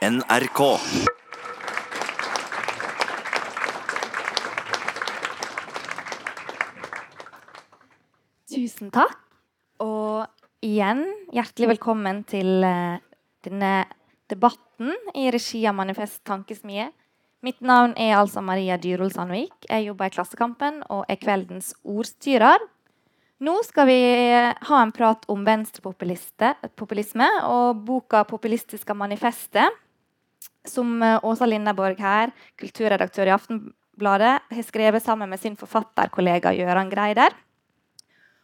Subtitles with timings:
[0.00, 0.60] NRK.
[8.48, 9.18] Tusen takk.
[9.84, 10.24] Og
[10.64, 11.04] igjen
[11.36, 12.96] hjertelig velkommen til eh,
[13.44, 13.74] denne
[14.32, 16.88] debatten i regi av Manifest Tankesmie.
[17.44, 19.68] Mitt navn er altså Maria Dyrol Sandvik.
[19.68, 22.64] Jeg jobber i Klassekampen og er kveldens ordstyrer.
[23.44, 24.00] Nå skal vi
[24.32, 29.76] ha en prat om venstrepopulisme og boka 'Populistiske manifestet',
[30.68, 36.92] som eh, Åsa Lindeborg her, kulturredaktør i Aftenbladet, har skrevet sammen med sin forfatterkollega Gøran
[36.92, 37.36] Greider.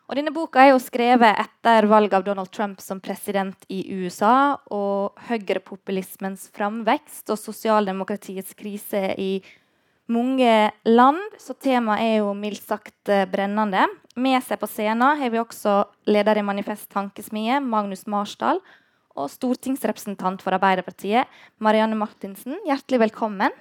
[0.06, 4.54] Og denne boka er jo skrevet etter valget av Donald Trump som president i USA
[4.70, 9.40] og høyrepopulismens framvekst og sosialdemokratiets krise i
[10.06, 11.18] mange land.
[11.42, 13.88] Så temaet er jo mildt sagt eh, brennende.
[14.14, 18.62] Med seg på scenen har vi også leder i Manifest Tankesmie, Magnus Marsdal,
[19.16, 21.28] og stortingsrepresentant for Arbeiderpartiet,
[21.64, 22.58] Marianne Martinsen.
[22.68, 23.54] Hjertelig velkommen.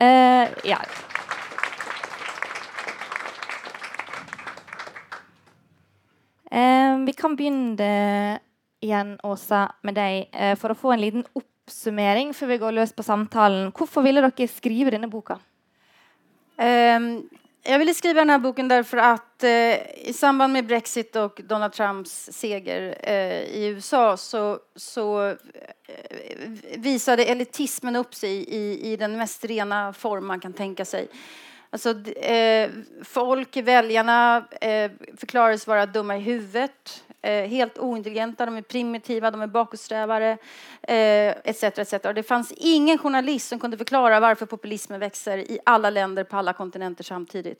[0.00, 0.80] Uh, ja.
[6.50, 7.90] Uh, vi kan begynne
[8.80, 12.96] igjen, Åsa, med deg uh, for å få en liten oppsummering før vi går løs
[12.96, 13.68] på samtalen.
[13.76, 15.36] Hvorfor ville dere skrive denne boka?
[16.60, 17.22] Um,
[17.62, 22.28] jag ville skrive denne boken därför att eh, i samband med Brexit og Donald Trumps
[22.32, 25.36] seger eh, i USA så, så eh,
[26.76, 31.08] visade elitismen opp seg i, i den mest rena form man kan tenke seg.
[31.70, 32.70] Alltså, eh,
[33.04, 39.42] folk, väljarna, eh, förklarades vara dumma i huvudet, eh, helt ointelligenta, de er primitive, de
[39.42, 40.36] er bakåtsträvare,
[41.44, 41.62] etc.
[41.62, 41.92] Eh, etc.
[42.04, 46.36] Och det fanns ingen journalist som kunne forklare varför populismen växer i alle länder på
[46.36, 47.56] alle kontinenter samtidig.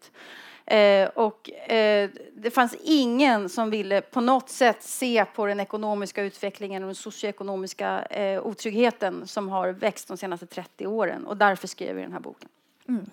[0.66, 6.22] Eh, och eh, det fanns ingen som ville på något sätt se på den ekonomiske
[6.22, 8.06] utvecklingen og den socioekonomiska
[8.42, 11.26] otryggheten som har växt de senaste 30 åren.
[11.26, 12.48] Och därför skrev vi den här boken.
[12.88, 13.06] Mm.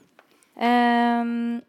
[0.59, 1.61] Um,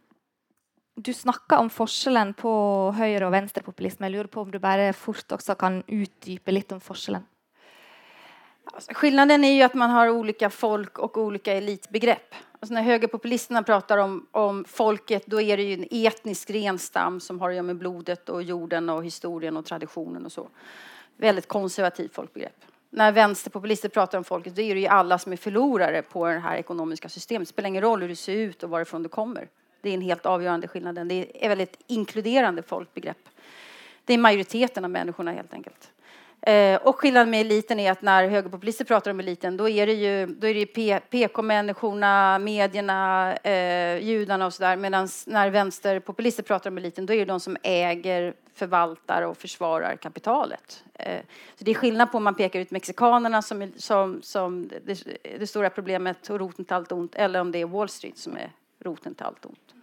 [1.05, 2.51] du snakka om forskjellen på
[2.97, 4.07] høyre- og venstrepopulisme.
[4.07, 7.27] Jeg lurer på om du bare fort også kan utdype litt om forskjellen?
[8.73, 12.35] Alltså, skillnaden är ju att man har olika folk och olika elitbegrepp.
[12.61, 17.41] Alltså när högerpopulisterna pratar om, om folket då är det ju en etnisk renstam som
[17.41, 20.49] har att göra med blodet och jorden och historien och traditionen och så.
[21.17, 25.37] Väldigt konservativt folkbegrepp när vänsterpopulister pratar om folket, då är det ju alla som är
[25.37, 27.49] förlorare på det här ekonomiska systemet.
[27.49, 29.49] Det spelar ingen roll hur det ser ut och varifrån du kommer.
[29.81, 31.09] Det är en helt avgörande skillnad.
[31.09, 33.29] Det är väldigt inkluderande folkbegrepp.
[34.05, 35.91] Det är majoriteten av människorna helt enkelt.
[36.41, 39.93] Eh, och skillnaden med eliten är att när högerpopulister pratar om eliten då är det
[39.93, 40.47] ju, då
[41.11, 44.77] PK-människorna, medierna, eh, judarna och sådär.
[44.77, 49.97] Medan när vänsterpopulister pratar om eliten då är det de som äger, förvaltar och försvarar
[49.97, 50.85] kapitalet.
[50.95, 51.21] Eh,
[51.59, 55.05] så det är skillnad på om man pekar ut mexikanerna som, som, som det,
[55.39, 58.37] det stora problemet och roten till allt ont eller om det är Wall Street som
[58.37, 58.53] är
[58.87, 59.75] roten til alt ondt.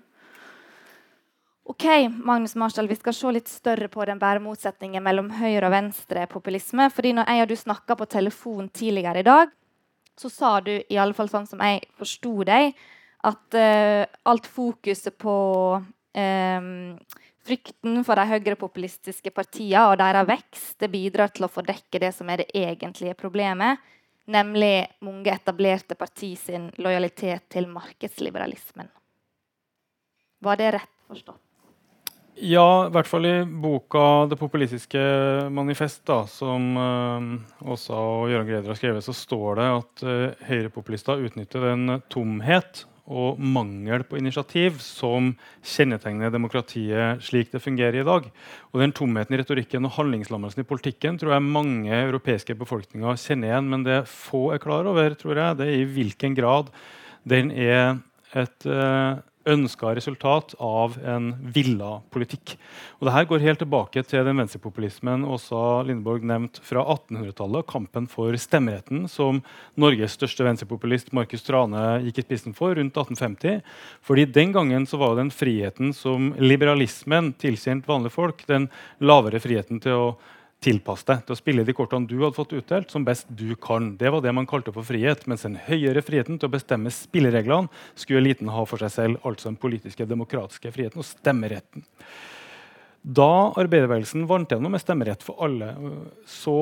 [1.66, 1.85] Ok,
[2.22, 6.91] Magnus Marshall, Vi skal se litt større på den bare motsetningen mellom høyre- og venstrepopulisme.
[6.91, 9.50] fordi når jeg og du snakka på telefon tidligere i dag,
[10.16, 12.75] så sa du, i alle fall sånn som jeg forsto deg,
[13.23, 17.00] at uh, alt fokuset på um,
[17.45, 22.29] frykten for de høyrepopulistiske partiene og deres vekst det bidrar til å fordekke det som
[22.29, 23.81] er det egentlige problemet,
[24.25, 28.90] nemlig mange etablerte parti sin lojalitet til markedsliberalismen.
[30.46, 31.41] Var det rett forstått?
[32.35, 35.00] Ja, i hvert fall i boka 'Det populistiske
[35.50, 40.47] manifest', da, som uh, Åsa og Gøran Greder har skrevet, så står det at uh,
[40.50, 45.33] høyrepopulister utnytter den tomhet og mangel på initiativ som
[45.66, 48.25] kjennetegner demokratiet slik det fungerer i dag.
[48.73, 53.51] Og Den tomheten i retorikken og handlingslammelsen i politikken tror jeg mange europeiske befolkninger kjenner
[53.51, 53.69] igjen.
[53.69, 56.73] Men det få er klar over, tror jeg, det er i hvilken grad
[57.25, 58.01] den er
[58.35, 62.56] et uh, ønska resultat av en villa politikk.
[63.00, 67.67] Og Dette går helt tilbake til den venstrepopulismen Åsa Lindeborg nevnte fra 1800-tallet.
[67.69, 69.44] Kampen for stemmeretten, som
[69.79, 73.61] Norges største venstrepopulist Markus Trane gikk i spissen for rundt 1850.
[74.05, 79.81] Fordi Den gangen så var den friheten som liberalismen tilkjente vanlige folk, den lavere friheten
[79.84, 80.08] til å
[80.66, 83.94] tilpasse deg til å spille de kortene du hadde fått utdelt, som best du kan.
[84.00, 85.26] Det var det man kalte for frihet.
[85.29, 89.52] Mens den høyere friheten til å bestemme spillereglene skulle eliten ha for seg selv, altså
[89.52, 91.85] den politiske, demokratiske friheten og stemmeretten.
[93.06, 95.76] Da arbeiderbevegelsen vant gjennom med stemmerett for alle,
[96.26, 96.58] så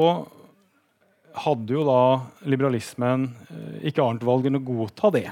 [1.44, 2.02] hadde jo da
[2.46, 5.30] liberalismen eh, ikke annet valg enn å godta det.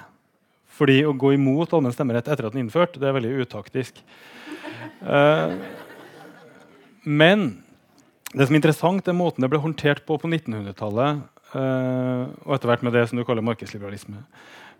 [0.71, 3.99] Fordi å gå imot allmenn stemmerett etter at den er innført, det er veldig utaktisk.
[5.03, 5.57] Uh,
[7.03, 7.51] men
[8.31, 11.23] det som er interessant, er måten det ble håndtert på på 1900-tallet.
[11.51, 14.21] uh, og etter hvert med det som du kaller markedsliberalisme.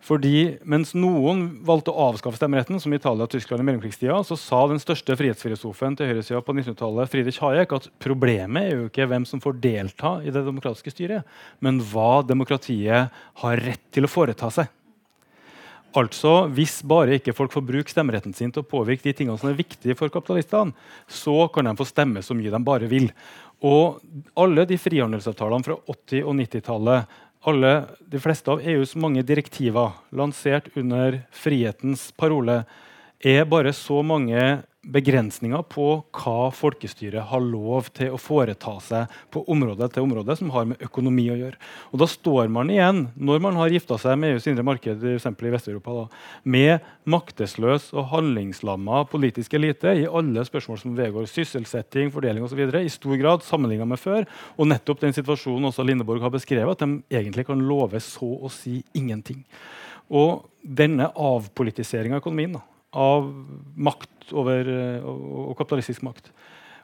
[0.02, 4.64] Fordi Mens noen valgte å avskaffe stemmeretten, som Italia og Tyskland i mellomkrigstida, så sa
[4.72, 9.28] den største frihetsfilosofen til høyresida på 1900-tallet, Friedrich Hayek, at problemet er jo ikke hvem
[9.30, 11.28] som får delta i det demokratiske styret,
[11.62, 13.12] men hva demokratiet
[13.44, 14.72] har rett til å foreta seg.
[15.98, 19.50] Altså, Hvis bare ikke folk får bruke stemmeretten sin til å påvirke de tingene som
[19.50, 20.72] er viktige for kapitalistene,
[21.08, 23.10] så kan de få stemme så mye de bare vil.
[23.62, 24.00] Og
[24.40, 27.72] alle de frihandelsavtalene fra 80- og 90-tallet alle,
[28.06, 32.62] de fleste av EUs mange direktiver lansert under frihetens parole,
[33.18, 39.44] er bare så mange begrensninger på hva folkestyret har lov til å foreta seg på
[39.54, 41.60] område etter område som har med økonomi å gjøre.
[41.94, 45.52] Og Da står man igjen, når man har gifta seg med EUs indre marked i
[45.54, 46.08] Vest-Europa,
[46.44, 52.66] med maktesløs og handlingslamma politisk elite i alle spørsmål som vedgår sysselsetting, fordeling osv.
[52.82, 54.26] i stor grad sammenligna med før.
[54.58, 58.50] Og nettopp den situasjonen også Lindeborg har beskrevet, at de egentlig kan love så å
[58.50, 59.46] si ingenting.
[60.10, 63.30] Og denne avpolitiseringa av økonomien da, av
[63.76, 66.32] makt over, eh, og kapitalistisk makt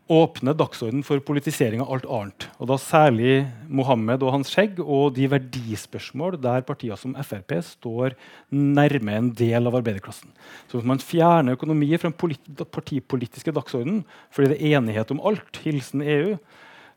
[0.08, 2.46] åpner dagsorden for politisering av alt annet.
[2.62, 8.16] Og da Særlig Mohammed og hans skjegg og de verdispørsmål der partier som Frp står
[8.52, 10.32] nærme en del av arbeiderklassen.
[10.68, 15.60] Så hvis man fjerner økonomi fra den partipolitiske dagsordenen fordi det er enighet om alt,
[15.66, 16.38] hilsen EU,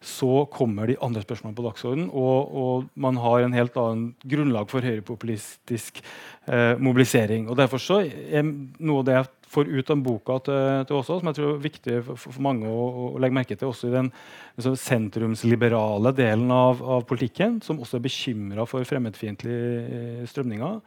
[0.01, 2.07] så kommer de andre spørsmålene på dagsordenen.
[2.17, 6.01] Og, og, man har en helt annen grunnlag for høyrepopulistisk
[6.49, 7.51] eh, mobilisering.
[7.53, 11.19] Og Derfor så er noe av det jeg får ut av boka til, til også,
[11.21, 13.95] som jeg tror er viktig for, for mange å, å, legge merke til, også i
[13.97, 14.09] den
[14.57, 20.79] liksom, sentrumsliberale delen av, av, politikken, som også er bekymra for fremmedfiendtlige eh, strømninger,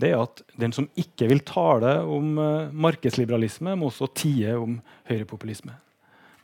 [0.00, 4.76] det er at den som ikke vil tale om eh, markedsliberalisme, må også tie om
[5.08, 5.78] høyrepopulisme.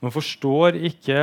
[0.01, 1.21] Man forstår ikke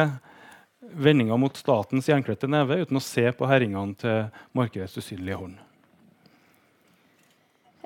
[0.96, 4.26] vendinga mot statens jernkledte neve uten å se på herringene til
[4.58, 5.62] markedets usynlige hånd.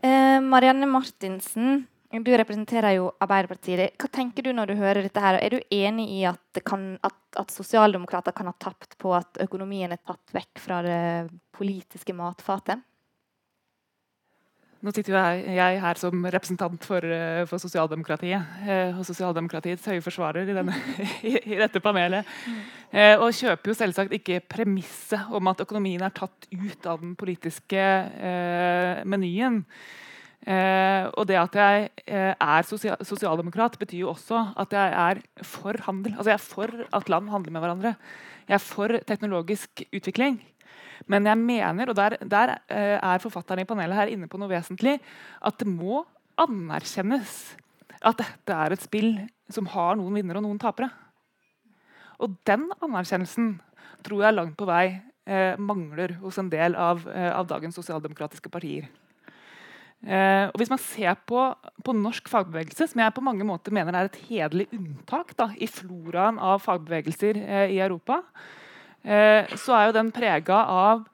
[0.03, 3.97] Eh, Marianne Martinsen, du representerer jo Arbeiderpartiet.
[3.97, 5.21] Hva tenker du når du hører dette?
[5.23, 5.39] her?
[5.41, 9.91] Er du enig i at, kan, at, at sosialdemokrater kan ha tapt på at økonomien
[9.91, 11.01] er tatt vekk fra det
[11.57, 12.83] politiske matfatet?
[14.85, 15.21] Nå sitter jo
[15.57, 20.75] jeg her som representant for, eh, for sosialdemokratiet eh, og sosialdemokratiets høye forsvarer i, denne,
[21.25, 22.27] i, i dette panelet.
[22.91, 27.15] Eh, og kjøper jo selvsagt ikke premisset om at økonomien er tatt ut av den
[27.17, 29.63] politiske eh, menyen.
[30.47, 36.13] Og det at jeg er sosial sosialdemokrat, betyr jo også at jeg er for handel.
[36.13, 37.91] Altså jeg er for at land handler med hverandre.
[38.47, 40.37] Jeg er for teknologisk utvikling.
[41.05, 44.51] Men jeg mener, og der, der eh, er forfatterne i panelet her inne på noe
[44.51, 44.97] vesentlig,
[45.45, 46.03] at det må
[46.37, 47.57] anerkjennes
[48.05, 49.11] at dette er et spill
[49.53, 50.89] som har noen vinnere og noen tapere.
[52.21, 53.57] Og den anerkjennelsen
[54.05, 54.85] tror jeg langt på vei
[55.27, 58.87] eh, mangler hos en del av, eh, av dagens sosialdemokratiske partier.
[60.05, 61.41] Eh, og Hvis man ser på,
[61.83, 65.69] på, norsk fagbevegelse, som jeg på mange måter mener er et hederlig unntak da, i
[65.69, 68.21] floraen av fagbevegelser eh, i Europa,
[69.03, 71.05] så er jo den prega av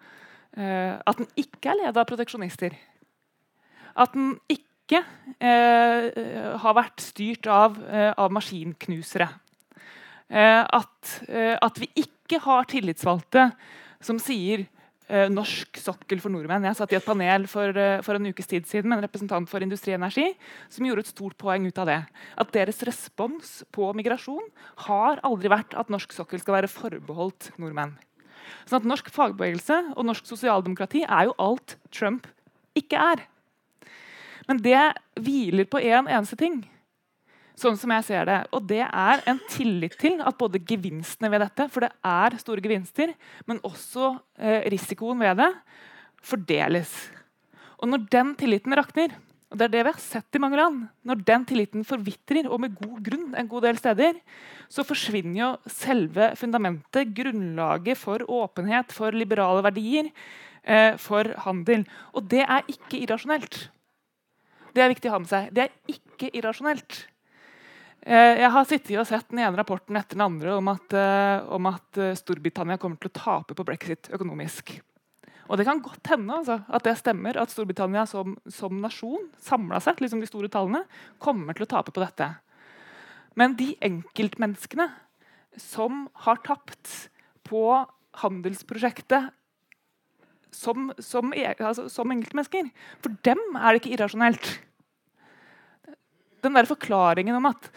[0.58, 2.76] eh, at den ikke er ledet av proteksjonister.
[3.94, 5.04] At den ikke
[5.38, 6.08] eh,
[6.64, 7.78] har vært styrt av,
[8.18, 9.30] av maskinknusere.
[10.34, 13.52] At, at, vi ikke har tillitsvalgte
[14.02, 14.73] som sier eh,
[15.30, 16.66] norsk sokkel for nordmenn.
[16.66, 19.50] Jeg satt i et panel for, eh, for, en ukes tid siden med en representant
[19.50, 20.34] for Industri Energi
[20.70, 22.00] som gjorde et stort poeng ut av det.
[22.38, 24.48] At deres respons på migrasjon
[24.88, 27.94] har aldri vært at norsk sokkel skal være forbeholdt nordmenn.
[28.66, 32.28] Sånn at Norsk fagbevegelse og norsk sosialdemokrati er jo alt Trump
[32.76, 33.24] ikke er.
[34.48, 36.64] Men det hviler på én en eneste ting
[37.60, 38.40] sånn som jeg ser det.
[38.56, 42.64] Og det er en tillit til at både gevinstene ved dette, for det er store
[42.64, 43.14] gevinster,
[43.50, 45.52] men også eh, risikoen ved det,
[46.24, 46.92] fordeles.
[47.82, 49.14] Og når den tilliten rakner,
[49.54, 52.64] og det er det vi har sett i mange land, når den tilliten forvitrer, og
[52.64, 54.18] med god grunn en god del steder,
[54.72, 60.10] så forsvinner jo selve fundamentet, grunnlaget for åpenhet, for liberale verdier,
[60.64, 61.86] eh, for handel.
[62.18, 63.68] Og det er ikke irrasjonelt.
[64.74, 65.54] Det er viktig å ha med seg.
[65.54, 67.04] Det er ikke irrasjonelt.
[68.04, 71.46] Eh, jeg har sittet og sett den ene rapporten etter den andre om at, eh,
[71.56, 74.74] om at eh, Storbritannia kommer til å tape på brexit økonomisk.
[75.48, 79.80] Og Det kan godt hende altså, at det stemmer, at Storbritannia som, som nasjon samla
[79.84, 80.84] sett, liksom de store tallene,
[81.20, 82.28] kommer til å tape på dette.
[83.40, 84.90] Men de enkeltmenneskene
[85.60, 87.10] som har tapt
[87.48, 87.64] på
[88.24, 89.32] handelsprosjektet
[90.54, 92.68] som, som, e, altså, som enkeltmennesker,
[93.04, 94.52] for dem er det ikke irrasjonelt
[96.44, 97.70] den der forklaringen om at,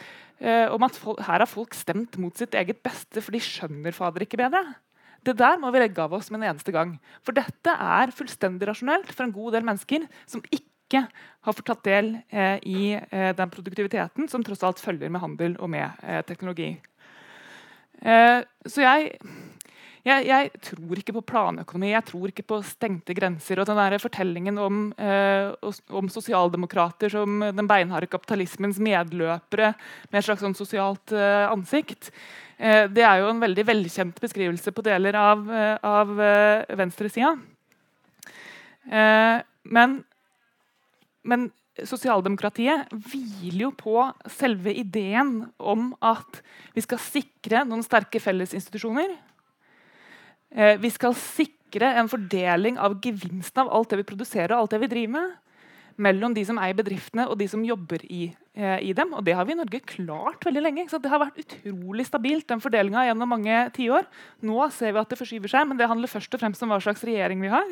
[0.43, 3.97] uh, om at folk, her har folk stemt mot sitt eget beste, for de skjønner
[3.97, 4.65] fader ikke bedre,
[5.27, 6.97] Det der må vi legge av oss med en eneste gang.
[7.27, 11.83] For dette er fullstendig rasjonelt for en god del mennesker som ikke har fått tatt
[11.83, 16.23] del eh, i eh, den produktiviteten som tross alt følger med handel og med eh,
[16.29, 16.77] teknologi.
[18.07, 18.39] Eh,
[18.71, 19.17] så jeg,
[20.07, 23.59] jeg, jeg, tror ikke på planøkonomi, jeg tror ikke på stengte grenser.
[23.59, 25.51] Og den der fortellingen om, eh,
[25.91, 29.73] om sosialdemokrater som den beinharde kapitalismens medløpere
[30.13, 32.13] med et slags sånn sosialt eh, ansikt,
[32.59, 37.35] eh, det er jo en veldig velkjent beskrivelse på deler av, eh, av eh, venstresida.
[38.87, 39.43] Eh,
[39.75, 40.01] men,
[41.27, 41.51] men
[41.83, 46.45] sosialdemokratiet hviler jo på selve ideen om at
[46.77, 49.17] vi skal sikre noen sterke fellesinstitusjoner.
[50.55, 54.76] Eh, vi skal sikre en fordeling av gevinsten av alt det vi produserer og alt
[54.76, 55.35] det vi driver med,
[56.07, 59.15] mellom de som eier bedriftene og de som jobber i, eh, i dem.
[59.15, 60.87] Og det har vi i Norge klart veldig lenge.
[60.88, 64.07] Det har vært utrolig stabilt, den fordelinga gjennom mange tiår.
[64.43, 66.81] Nå ser vi at det forskyver seg, men det handler først og fremst om hva
[66.81, 67.67] slags regjering vi har.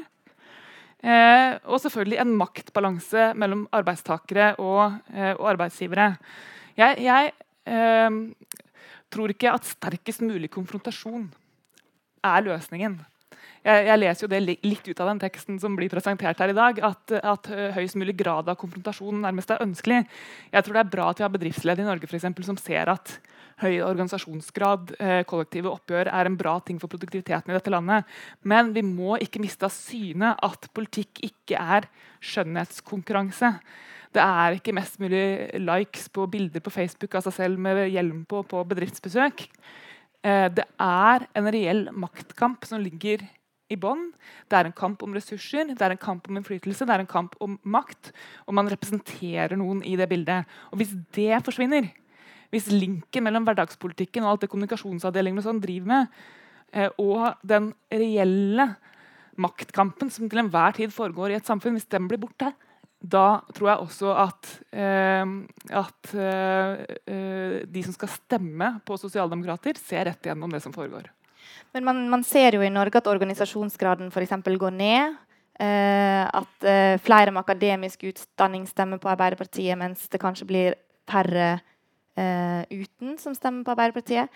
[1.05, 6.17] Eh, og selvfølgelig en maktbalanse mellom arbeidstakere og, eh, og arbeidsgivere.
[6.77, 7.33] Jeg, jeg
[7.67, 8.11] eh,
[9.13, 11.29] tror ikke at sterkest mulig konfrontasjon
[12.25, 12.97] er løsningen.
[13.65, 16.57] Jeg, jeg, leser jo det litt ut av den teksten som blir presentert her i
[16.57, 17.47] dag, at, at
[17.79, 20.03] høyest mulig grad av konfrontasjon nærmest er ønskelig.
[20.53, 22.93] Jeg tror det er bra at vi har bedriftsledere i Norge for eksempel, som ser
[22.93, 23.15] at
[23.63, 28.05] høy organisasjonsgrad, eh, kollektive oppgjør, er en bra ting for produktiviteten i dette landet.
[28.43, 31.89] Men vi må ikke miste av syne at politikk ikke er
[32.21, 33.55] skjønnhetskonkurranse.
[34.15, 35.25] Det er ikke mest mulig
[35.59, 39.49] likes på bilder på Facebook av seg selv med hjelm på på bedriftsbesøk.
[40.25, 43.23] Eh, det er en reell maktkamp som ligger
[43.73, 44.07] i bånn.
[44.49, 47.11] Det er en kamp om ressurser, det er en kamp om innflytelse, det er en
[47.11, 48.13] kamp om makt.
[48.49, 50.49] Og man representerer noen i det bildet.
[50.73, 51.91] Og hvis det forsvinner,
[52.55, 56.19] hvis linken mellom hverdagspolitikken og alt det kommunikasjonsavdelingen og sånn driver med,
[56.73, 58.71] eh, og den reelle
[59.37, 62.53] maktkampen som til enhver tid foregår i et samfunn, hvis den blir borte,
[63.05, 65.35] da tror jeg også at, eh,
[65.77, 71.11] at eh, de som skal stemme på sosialdemokrater, ser rett igjennom det som foregår.
[71.75, 74.35] Men man, man ser jo i Norge at organisasjonsgraden f.eks.
[74.47, 75.19] går ned.
[75.61, 81.59] Eh, at eh, flere med akademisk utdanning stemmer på Arbeiderpartiet, mens det kanskje blir færre
[82.19, 84.33] uh, uten som stemmer på Arbeiderpartiet.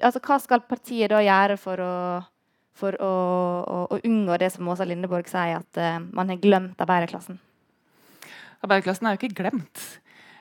[0.00, 1.92] Altså, hva skal partiet da gjøre for å,
[2.78, 3.12] for å,
[3.60, 7.38] å, å unngå det som Åsa Lindeborg sier, at uh, man har glemt arbeiderklassen?
[8.64, 9.86] Arbeiderklassen er jo ikke glemt.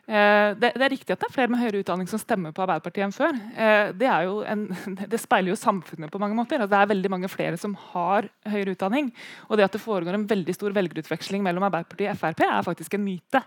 [0.07, 2.63] Eh, det, det, er riktig at det er flere med høyere utdanning som stemmer på
[2.63, 3.36] Arbeiderpartiet enn før.
[3.59, 4.07] Eh, det,
[4.53, 4.63] en,
[5.12, 6.63] det, speiler jo samfunnet på mange måter.
[6.63, 9.12] det er veldig mange flere som har høyere utdanning.
[9.50, 12.95] Og det at det foregår en veldig stor velgerutveksling mellom Arbeiderpartiet og Frp, er faktisk
[12.95, 13.43] en myte.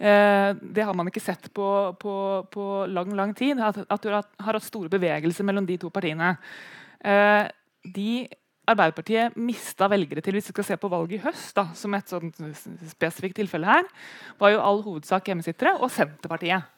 [0.00, 1.68] Eh, det har man ikke sett på,
[2.00, 2.16] på,
[2.48, 3.60] på lang lang tid.
[3.60, 6.32] At, at du har hatt store bevegelser mellom de to partiene.
[7.80, 8.10] De
[8.70, 12.10] Arbeiderpartiet mista velgere til, hvis vi skal se på valget i høst, da, som et
[12.10, 12.38] sånt
[12.92, 13.88] spesifikt tilfelle her,
[14.40, 16.68] var jo all hovedsak hjemmesittere og Senterpartiet.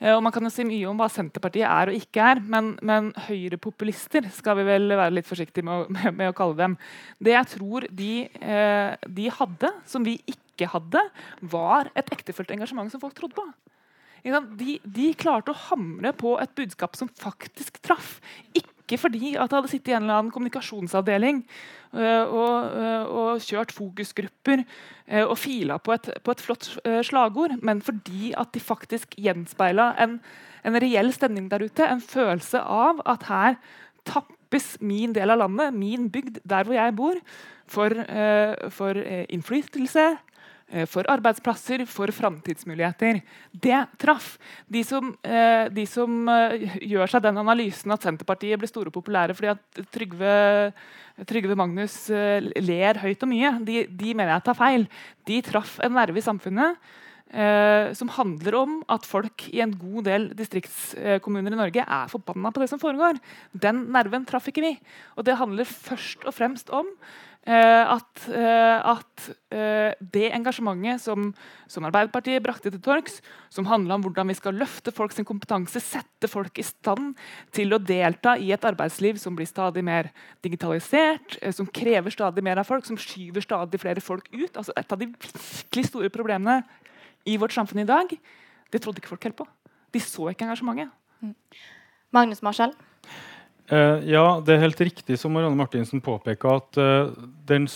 [0.00, 2.74] Eh, og Man kan jo si mye om hva Senterpartiet er og ikke er, men,
[2.84, 6.76] men høyrepopulister skal vi vel være litt forsiktige med, med, med, å kalle dem.
[7.18, 11.00] Det jeg tror de, eh, de hadde, som vi ikke hadde,
[11.40, 13.46] var et ektefølt engasjement som folk trodde på.
[14.26, 18.16] De, de, klarte å hamre på et budskap som faktisk traff.
[18.58, 23.04] Ikke ikke fordi at det hadde sittet i en eller annen kommunikasjonsavdeling uh, og, uh,
[23.10, 26.68] og, kjørt fokusgrupper uh, og fila på et, på et flott
[27.06, 30.20] slagord, men fordi at de faktisk gjenspeila en,
[30.66, 31.82] en reell stemning der ute.
[31.82, 33.58] En følelse av at her
[34.06, 37.20] tappes min del av landet, min bygd, der hvor jeg bor,
[37.66, 37.90] for,
[38.70, 38.94] for
[39.34, 40.04] innflytelse,
[40.90, 43.20] for arbeidsplasser, for framtidsmuligheter.
[43.52, 44.36] Det traff.
[44.66, 48.92] De som, eh, de som, eh, gjør seg den analysen at Senterpartiet ble store og
[48.92, 50.72] populære fordi at Trygve,
[51.24, 54.88] Trygve Magnus ler høyt og mye, de, de, mener jeg tar feil.
[55.24, 56.76] De traff en nerve i samfunnet
[57.32, 62.50] eh, som handler om at folk i en god del distriktskommuner i Norge er forbanna
[62.50, 63.20] på det som foregår.
[63.54, 64.78] Den nerven traff ikke vi.
[65.16, 71.28] Og det handler først og fremst om Eh, at, eh, at eh, det engasjementet som,
[71.70, 73.20] som, Arbeiderpartiet brakte til torgs,
[73.54, 77.14] som handla om hvordan vi skal løfte folks kompetanse, sette folk i stand
[77.54, 80.10] til å delta i et arbeidsliv som blir stadig mer
[80.42, 84.92] digitalisert, som krever stadig mer av folk, som skyver stadig flere folk ut altså Et
[84.92, 86.64] av de virkelig store problemene
[87.26, 88.10] i vårt samfunn i dag,
[88.72, 89.46] det trodde ikke folk helt på.
[89.94, 90.90] De så ikke engasjementet.
[91.22, 91.34] Mm.
[92.10, 92.74] Magnus Marshall?
[93.66, 97.08] Uh, ja, det er helt riktig som Marianne Martinsen påpeker, at uh,
[97.48, 97.66] den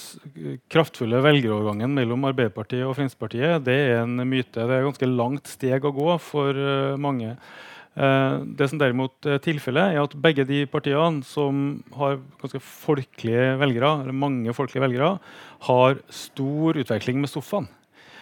[0.70, 4.54] kraftfulle velgerovergangen mellom Arbeiderpartiet og Fremskrittspartiet det er en myte.
[4.54, 7.34] Det er et ganske langt steg å gå for uh, mange.
[7.90, 13.90] Det som derimot er tilfellet, er at begge de partiene som har ganske folkelige velgere,
[14.04, 15.08] eller mange folkelige velgere,
[15.66, 17.66] har stor utveksling med sofaen.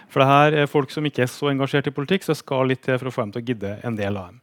[0.08, 2.72] For det her er folk som ikke er så engasjert i politikk, så det skal
[2.72, 4.40] litt til for å få dem til å gidde en del av dem.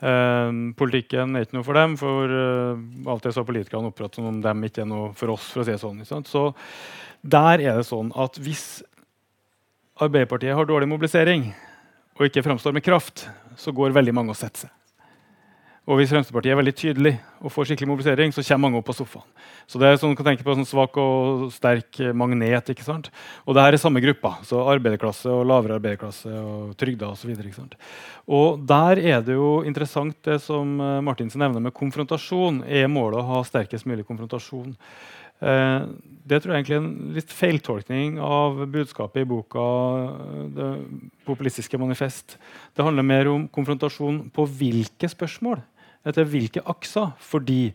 [0.00, 4.30] Uh, politikken er ikke noe for dem, for uh, alltid så har politikerne opprettet som
[4.30, 5.50] om de ikke er noe for oss.
[5.52, 6.24] for å si det sånn.
[6.28, 6.46] Så
[7.20, 8.82] der er det sånn at hvis
[10.00, 11.50] Arbeiderpartiet har dårlig mobilisering
[12.16, 13.26] og ikke framstår med kraft,
[13.60, 14.79] så går veldig mange og setter seg.
[15.90, 17.10] Og hvis Fremskrittspartiet er veldig tydelig
[17.42, 19.26] og får skikkelig mobilisering, så kommer mange opp på sofaen.
[19.66, 22.70] Så det er sånn, kan tenke på sånn Svak og sterk magnet.
[22.70, 23.08] ikke sant?
[23.42, 24.36] Og det her er samme gruppa.
[24.46, 27.32] så Arbeiderklasse og lavere arbeiderklasse og trygda osv.
[27.34, 27.74] Og,
[28.30, 32.62] og der er det jo interessant det som eh, Martinsen nevner med konfrontasjon.
[32.70, 34.76] Er målet å ha sterkest mulig konfrontasjon?
[35.40, 35.82] Eh,
[36.28, 39.66] det tror jeg egentlig er en litt feiltolkning av budskapet i boka
[40.06, 40.70] eh, 'Det
[41.26, 42.36] populistiske manifest'.
[42.76, 45.62] Det handler mer om konfrontasjon på hvilke spørsmål,
[46.06, 47.12] etter hvilke akser.
[47.20, 47.70] Fordi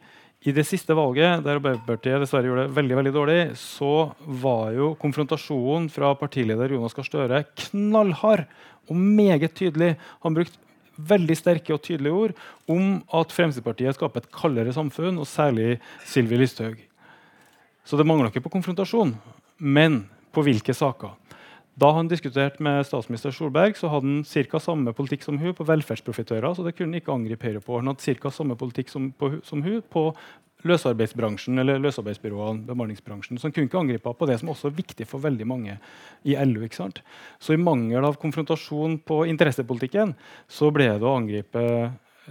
[0.46, 4.12] i det siste valget, der Arbeiderpartiet dessverre gjorde det veldig veldig dårlig, så
[4.44, 8.46] var jo konfrontasjonen fra partileder Jonas Gahr Støre knallhard
[8.86, 9.96] og meget tydelig.
[10.22, 10.62] Han brukte
[10.96, 12.36] veldig sterke og tydelige ord
[12.72, 16.78] om at Fremskrittspartiet skaper et kaldere samfunn, og særlig Sylvi Listhaug.
[17.86, 19.16] Så det mangla ikke på konfrontasjon,
[19.60, 20.04] men
[20.34, 21.18] på hvilke saker.
[21.76, 24.60] Da han diskuterte med statsminister Solberg, så hadde han ca.
[24.64, 26.54] samme politikk som hun på velferdsprofitører.
[26.56, 27.76] så det kunne Han ikke angripe Høyre på.
[27.76, 28.32] Han hadde ca.
[28.32, 30.14] samme politikk som, på, som hun på
[30.66, 33.38] løsarbeidsbransjen eller løsarbeidsbyråene, bemanningsbransjen.
[33.38, 35.78] Så han kunne ikke angripe på det som også er viktig for veldig mange
[36.24, 36.64] i LO.
[36.64, 37.02] ikke sant?
[37.40, 40.16] Så i mangel av konfrontasjon på interessepolitikken
[40.48, 41.66] så ble det å angripe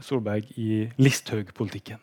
[0.03, 2.01] Solberg i Listhaug-politikken.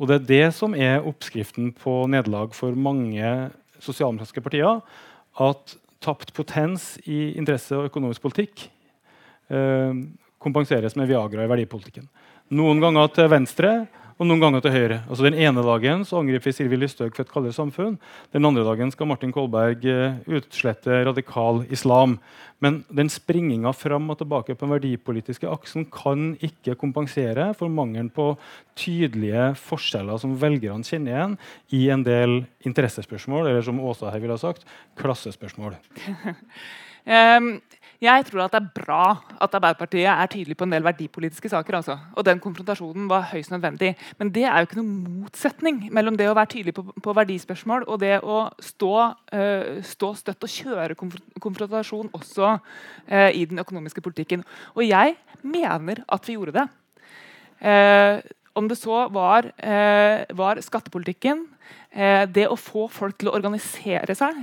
[0.00, 3.50] Og det er det som er oppskriften på nederlag for mange
[3.84, 4.80] sosialdemokratiske partier.
[5.36, 8.66] At tapt potens i interesse og økonomisk politikk
[9.52, 9.92] eh,
[10.40, 12.08] kompenseres med Viagra i verdipolitikken.
[12.56, 13.72] Noen ganger til venstre,
[14.20, 14.98] og noen ganger til høyre.
[15.08, 17.96] Altså Den ene dagen så angriper vi Sylvi Lysthaug for et kaldere samfunn.
[18.34, 22.18] Den andre dagen skal Martin Kolberg uh, utslette radikal islam.
[22.60, 28.12] Men den springinga fram og tilbake på den verdipolitiske aksen kan ikke kompensere for mangelen
[28.12, 28.34] på
[28.76, 31.38] tydelige forskjeller som velgerne kjenner igjen
[31.72, 34.68] i en del interessespørsmål, eller som Åsa her ville ha sagt,
[35.00, 35.80] klassespørsmål.
[37.08, 37.54] um,
[38.00, 39.06] Jeg tror at det er bra
[39.44, 41.76] at Arbeiderpartiet er tydelig på en del verdipolitiske saker.
[41.76, 41.98] Altså.
[42.16, 43.92] Og den konfrontasjonen var høyst nødvendig.
[44.16, 47.84] Men det er jo ikke noen motsetning mellom det å være tydelig på, på verdispørsmål
[47.84, 48.94] og det å stå,
[49.36, 54.48] uh, stå, støtt og kjøre konfrontasjon også uh, i den økonomiske politikken.
[54.72, 56.68] Og jeg mener at vi gjorde det.
[57.60, 58.16] Uh,
[58.56, 59.46] om det så var,
[60.36, 61.44] var skattepolitikken
[61.90, 64.36] Eh, det å få folk til å organisere seg,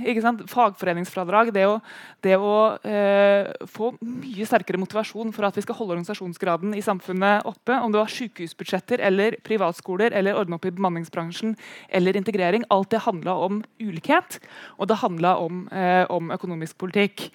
[0.52, 1.78] fagforeningsfradrag, det å,
[2.24, 7.48] det å eh, få mye sterkere motivasjon for at vi skal holde organisasjonsgraden i samfunnet
[7.48, 11.56] oppe, om det var sykehusbudsjetter eller privatskoler eller ordne opp i bemanningsbransjen
[11.88, 12.68] eller integrering.
[12.74, 14.42] Alt det handla om ulikhet,
[14.76, 17.30] og det handla om, eh, om, økonomisk politikk.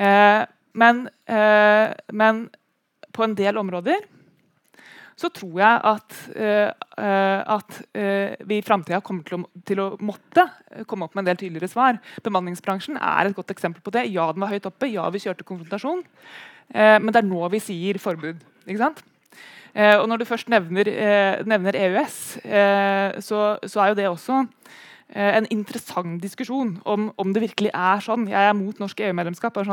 [0.00, 2.46] Eh, men, eh, men
[3.12, 4.00] på en del områder
[5.18, 9.88] så tror jeg at, uh, at uh, vi i framtida kommer til å, til å,
[10.04, 10.46] måtte
[10.88, 12.00] komme opp med en del tydeligere svar.
[12.24, 14.06] Bemanningsbransjen er et godt eksempel på det.
[14.12, 14.90] Ja, den var høyt oppe.
[14.90, 16.04] Ja, vi kjørte konfrontasjon.
[16.72, 18.38] Men det er nå vi sier forbud.
[18.64, 19.02] ikke sant?
[19.72, 20.88] og når du først nevner,
[21.48, 22.16] nevner EØS,
[23.24, 24.42] så, så, er jo det også
[25.16, 28.26] en interessant diskusjon om, om, det virkelig er sånn.
[28.28, 29.72] Jeg er mot norsk EU-medlemskap, sånn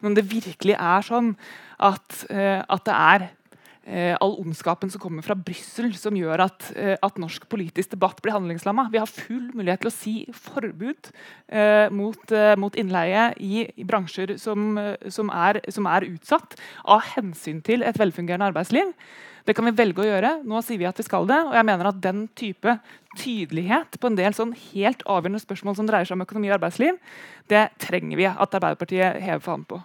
[0.00, 1.32] men om det virkelig er sånn
[1.80, 3.35] at, at det er Eh,
[3.86, 8.34] all ondskapen som kommer fra Brussel, som gjør at, eh, at, norsk politisk debatt blir
[8.34, 8.88] handlingslamma.
[8.90, 11.12] Vi har full mulighet til å si forbud
[11.48, 16.58] eh, mot, eh, mot, innleie i, i bransjer som, eh, som, er, som, er, utsatt
[16.84, 18.90] av hensyn til et velfungerende arbeidsliv.
[19.46, 20.32] Det kan vi velge å gjøre.
[20.42, 21.38] Nå sier vi at vi skal det.
[21.46, 22.78] Og jeg mener at den type
[23.16, 26.98] tydelighet på en del sånn helt avgjørende spørsmål som dreier seg om økonomi og arbeidsliv,
[27.52, 29.78] det trenger vi at Arbeiderpartiet hever fanen på.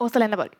[0.00, 0.54] Åsa Lenneborg.
[0.54, 0.59] Eh,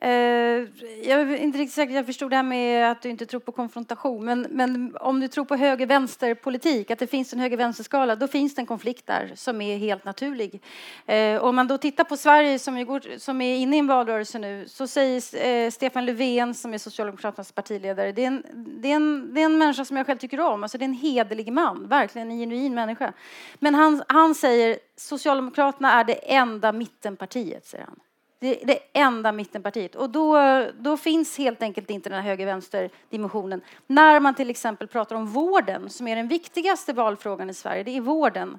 [0.00, 3.52] jag är inte riktigt säker, jag förstod det här med att du inte tror på
[3.52, 4.24] konfrontation.
[4.24, 8.62] Men, men om du tror på höger-vänster-politik, att det finns en höger-vänster-skala, då finns det
[8.62, 10.62] en konflikt där som är helt naturlig.
[11.06, 14.38] Eh, om man då tittar på Sverige som går, som är inne i en valrörelse
[14.38, 19.84] nu, så säger eh, Stefan Löfven, som är Socialdemokraternas partiledare, det är, en, det, människa
[19.84, 20.60] som jag själv tycker om.
[20.60, 23.12] Det är en hederlig man, verkligen en genuin människa.
[23.58, 28.00] Men han, han säger Socialdemokraterna är det enda mittenpartiet, säger han.
[28.40, 29.94] Det är det enda mittenpartiet.
[29.94, 30.38] Och då,
[30.78, 33.60] då finns helt enkelt inte den här höger-vänster-dimensionen.
[33.86, 37.96] När man till exempel pratar om vården, som är den viktigaste valfrågan i Sverige, det
[37.96, 38.58] är vården.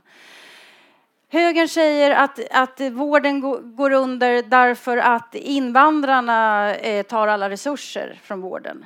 [1.31, 3.41] Högern säger att, att vården
[3.75, 8.85] går under därför att invandrarna eh, tar alla resurser från vården.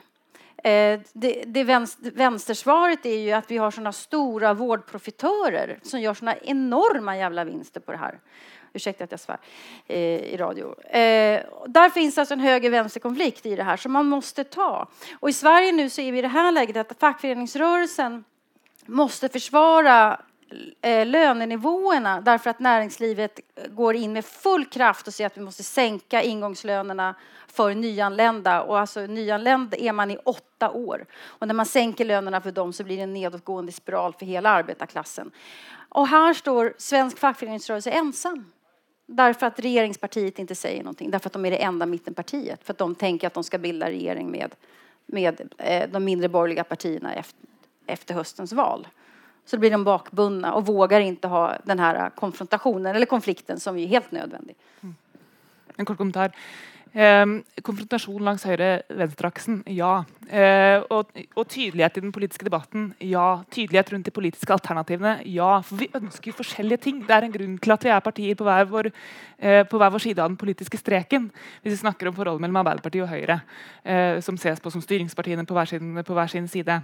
[0.63, 6.13] Eh, det, det vänster, vänstersvaret är ju att vi har såna stora vårdprofitörer som gör
[6.13, 8.19] såna enorma jävla vinster på det här.
[8.73, 9.37] Ursäkta att jag svär
[9.87, 10.81] eh, i radio.
[10.83, 14.87] Eh, där finns alltså en höger-vänster-konflikt i det här som man måste ta.
[15.19, 18.23] Och i Sverige nu så är vi i det här läget att fackföreningsrörelsen
[18.85, 20.21] måste försvara
[20.81, 25.63] eh, lönenivåerna därför att näringslivet går in med full kraft och säger att vi måste
[25.63, 27.15] sänka ingångslönerna
[27.47, 28.61] för nyanlända.
[28.61, 31.05] Och alltså nyanländ är man i åtta år.
[31.23, 34.49] Och när man sänker lönerna för dem så blir det en nedåtgående spiral för hela
[34.49, 35.31] arbetarklassen.
[35.89, 38.51] Och här står svensk fackföreningsrörelse ensam.
[39.05, 41.11] Därför att regeringspartiet inte säger någonting.
[41.11, 42.63] Därför att de är det enda mittenpartiet.
[42.63, 44.55] För att de tänker att de ska bilda regering med,
[45.05, 47.39] med eh, de mindre borgerliga partierna efter,
[47.85, 48.87] efter höstens val.
[49.45, 53.87] Så blir de bakbundna och vågar inte ha den här konfrontationen eller konflikten som är
[53.87, 54.55] helt nødvendig.
[54.81, 54.95] Mm.
[55.75, 56.31] En kort kommentar.
[56.93, 57.25] Eh,
[57.65, 60.03] konfrontasjon langs høyre-venstre-aksen, ja.
[60.29, 63.41] Eh, og, og, tydelighet i den politiske debatten, ja.
[63.53, 65.55] Tydelighet rundt de politiske alternativene, ja.
[65.65, 67.01] For vi ønsker forskjellige ting.
[67.07, 68.91] Det er en grunn til at vi er partier på hver vår,
[69.39, 71.31] eh, på hver vår side av den politiske streken.
[71.63, 73.41] Hvis vi snakker om forholdet mellom Arbeiderpartiet og Høyre,
[73.83, 76.81] eh, som ses på som styringspartiene på hver, sin, på hver sin side.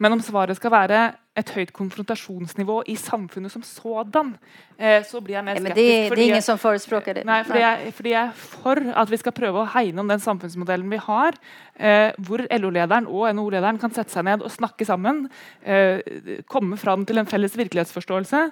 [0.00, 1.00] Men om svaret skal være
[1.38, 4.32] et høyt konfrontasjonsnivå i samfunnet som sådan,
[4.76, 5.78] eh, så blir jeg mer skeptisk.
[5.78, 7.24] Ja, det, det, er ingen som forespråker det.
[7.28, 10.22] Nei, fordi jeg, fordi jeg, er for at vi skal prøve å hegne om den
[10.24, 11.38] samfunnsmodellen vi har,
[11.78, 15.28] eh, hvor LO-lederen og NHO-lederen kan sette seg ned og snakke sammen,
[15.62, 16.02] eh,
[16.50, 18.44] komme fram til en felles virkelighetsforståelse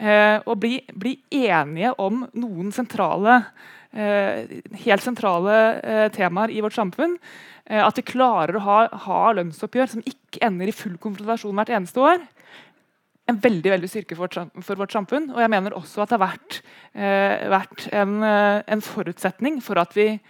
[0.00, 1.16] eh, og bli, bli,
[1.46, 3.42] enige om noen sentrale,
[3.94, 7.16] eh, helt sentrale eh, temaer i vårt samfunn.
[7.66, 11.74] Eh, at vi klarer å ha, ha, lønnsoppgjør som ikke ender i full konfrontasjon hvert
[11.74, 12.24] eneste år.
[13.26, 14.30] En veldig veldig styrke for
[14.62, 15.32] for vårt samfunn.
[15.34, 16.60] Og jeg mener også at det har vært,
[16.94, 20.20] eh, vært en, eh, en, forutsetning for at vi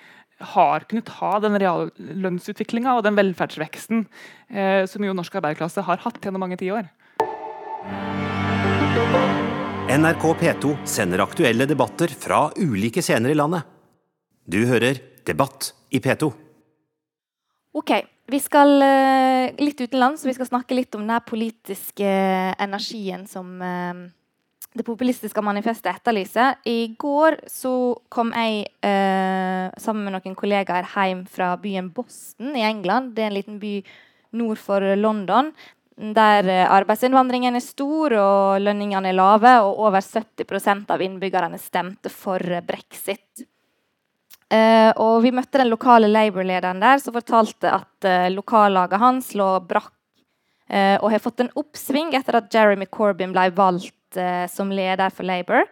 [0.41, 4.07] har kunnet ha den reallønnsutviklinga og den velferdsveksten
[4.53, 6.89] eh, som jo norsk arbeiderklasse har hatt gjennom mange tiår.
[9.87, 13.63] NRK P2 sender aktuelle debatter fra ulike scener i landet.
[14.49, 16.46] Du hører Debatt i P2.
[17.77, 17.91] Ok,
[18.33, 20.25] vi skal uh, litt utenlands.
[20.25, 24.07] Vi skal snakke litt om den politiske uh, energien som uh,
[24.77, 26.57] det populistiske manifestet etterlyser.
[26.65, 27.73] I går så
[28.13, 28.67] kom jeg
[29.81, 33.15] sammen med noen kollegaer hjem fra byen Boston i England.
[33.17, 33.73] Det er en liten by
[34.37, 35.49] nord for London.
[35.97, 42.61] Der arbeidsinnvandringen er stor og lønningene er lave, og over 70% av innbyggerne stemte for
[42.69, 43.47] brexit.
[44.47, 49.49] Uh, og vi møtte den lokale Labour-lederen der, som fortalte at uh, lokallaget hans lå
[49.67, 49.91] brakk
[50.71, 53.93] uh, og har fått en oppsving etter at Jeremy Corbyn ble valgt
[54.49, 55.67] som leder for Labour.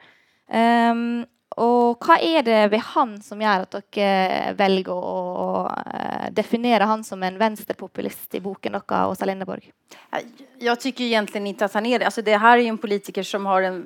[0.53, 1.23] Um,
[1.55, 7.05] og hva er det ved han som gjør at dere velger å, å definere han
[7.07, 9.69] som en venstrepopulist i boken deres, Åsa Lindeborg?
[10.11, 12.09] Jeg syns egentlig ikke at han er det.
[12.11, 13.79] Alltså det er jo en politiker som har en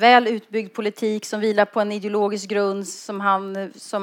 [0.00, 3.48] vel utbygd politikk, som vilar på en ideologisk grunn som han,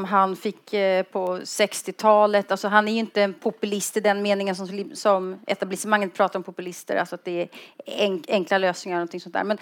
[0.08, 2.52] han fick eh, på 60-tallet.
[2.52, 6.48] Altså, han er jo ikke en populist i den meningen som, som etablissemanget prater om
[6.48, 9.48] populister, altså at det er enkla løsninger og noe sånt der.
[9.52, 9.62] Men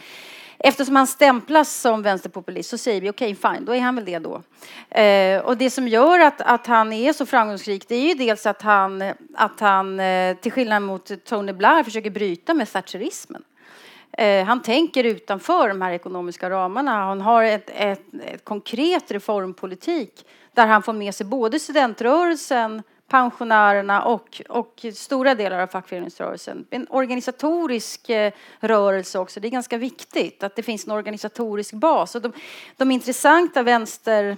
[0.60, 4.06] eftersom han stämplas som vänsterpopulist så säger vi okej, okay, fine, då är han väl
[4.06, 4.42] det då.
[5.00, 8.46] Eh, och det som gör att, att han är så framgångsrik det är ju dels
[8.46, 9.04] att han,
[9.36, 13.44] att han eh, till skillnad mot Tony Blair försöker bryta med thatcherismen.
[14.18, 16.92] Eh, han tänker utanför de här ekonomiska ramarna.
[16.92, 24.04] Han har ett, ett, ett, konkret reformpolitik där han får med sig både studentrörelsen, pensionärerna
[24.04, 26.68] och, och stora delar av fackföreningsrörelsen.
[26.70, 29.40] En organisatorisk eh, rörelse också.
[29.40, 32.16] Det är ganska viktigt att det finns en organisatorisk bas.
[32.16, 32.34] Och de,
[32.78, 34.38] de intressanta vänster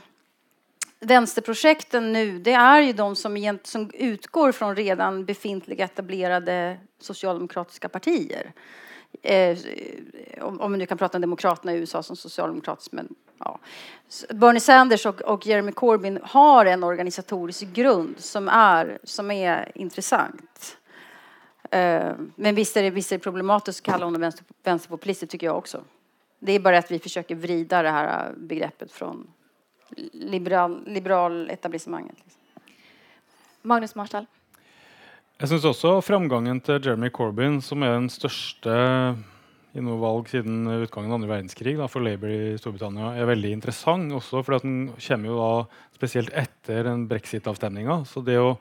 [0.99, 8.53] vänsterprojekten nu, det är ju de som, som utgår från redan befintliga etablerade socialdemokratiska partier.
[9.21, 9.57] Eh,
[10.41, 13.59] om, om vi kan prata om Demokraterna i USA som socialdemokratiskt, men ja.
[14.29, 20.77] Bernie Sanders och, och, Jeremy Corbyn har en organisatorisk grund som är, som är intressant.
[21.71, 25.27] Eh, men visst är, det, visst är det problematiskt att kalla honom vänster, vänsterpopulist, det
[25.27, 25.83] tycker jag också.
[26.39, 29.27] Det är bara att vi försöker vrida det här begreppet från
[30.11, 32.15] liberal, liberal etablissemanget.
[32.23, 32.41] Liksom.
[33.61, 34.25] Magnus Marsdal?
[35.37, 38.73] Jeg syns også framgangen til Jeremy Corbyn, som er den største
[39.77, 43.51] i noe valg siden utgangen av andre verdenskrig da, for Labour i Storbritannia, er veldig
[43.53, 44.09] interessant.
[44.17, 45.51] Også fordi den kommer jo da
[45.93, 47.99] spesielt etter den brexit-avstemninga.
[48.09, 48.55] Så det å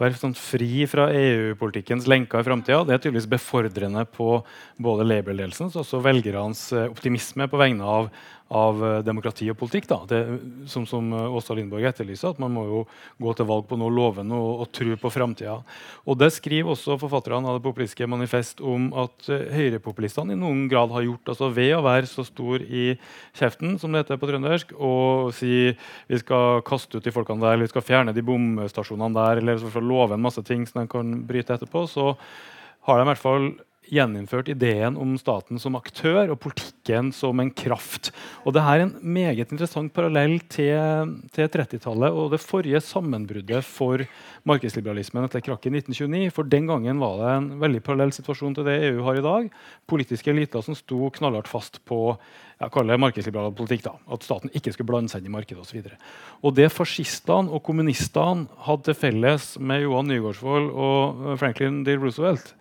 [0.00, 2.82] være sånn fri fra EU-politikkens lenker i framtida.
[2.84, 4.42] Det er tydeligvis befordrende på
[4.76, 8.12] både Labour-ledelsens og også velgernes eh, optimisme på vegne av,
[8.50, 9.86] av eh, demokrati og politikk.
[9.90, 10.00] Da.
[10.10, 10.20] Det,
[10.70, 12.80] som, som eh, Åsa Lindborg etterlyser, at man må jo
[13.22, 15.60] gå til valg på noe lovende og, og tro på framtida.
[16.10, 20.66] Og det skriver også forfatterne av det populistiske manifest om at uh, høyrepopulistene i noen
[20.70, 21.32] grad har gjort.
[21.32, 22.84] altså Ved å være så stor i
[23.38, 25.70] kjeften, som det heter på trøndersk, og si
[26.10, 29.80] vi skal kaste ut de folkene der, eller vi skal fjerne de bomstasjonene der, eller
[29.80, 32.14] love en masse ting som de kan bryte etterpå, så
[32.88, 33.52] har de i hvert fall
[33.90, 38.12] gjeninnført ideen om staten som aktør og politikken som en kraft.
[38.46, 44.04] Og det er en meget interessant parallell til, til 30-tallet og det forrige sammenbruddet for
[44.48, 46.34] markedsliberalismen etter krakket i 1929.
[46.36, 49.50] For den gangen var det en veldig parallell situasjon til det EU har i dag.
[49.90, 52.14] Politiske eliter som sto knallhardt fast på
[52.60, 53.86] jeg kaller det markedsliberal politikk.
[53.86, 55.80] da, At staten ikke skulle blande seg inn i markedet osv.
[56.52, 61.96] Det fascistene og kommunistene hadde til felles med Johan Nygaardsvold og Franklin D.
[61.96, 62.52] Roosevelt,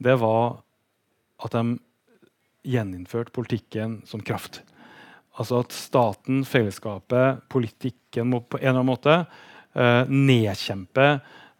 [0.00, 0.62] det var
[1.42, 1.78] at de
[2.72, 4.60] gjeninnførte politikken som kraft.
[5.40, 11.06] Altså at staten, fellesskapet, politikken må på en eller annen måte eh, nedkjempe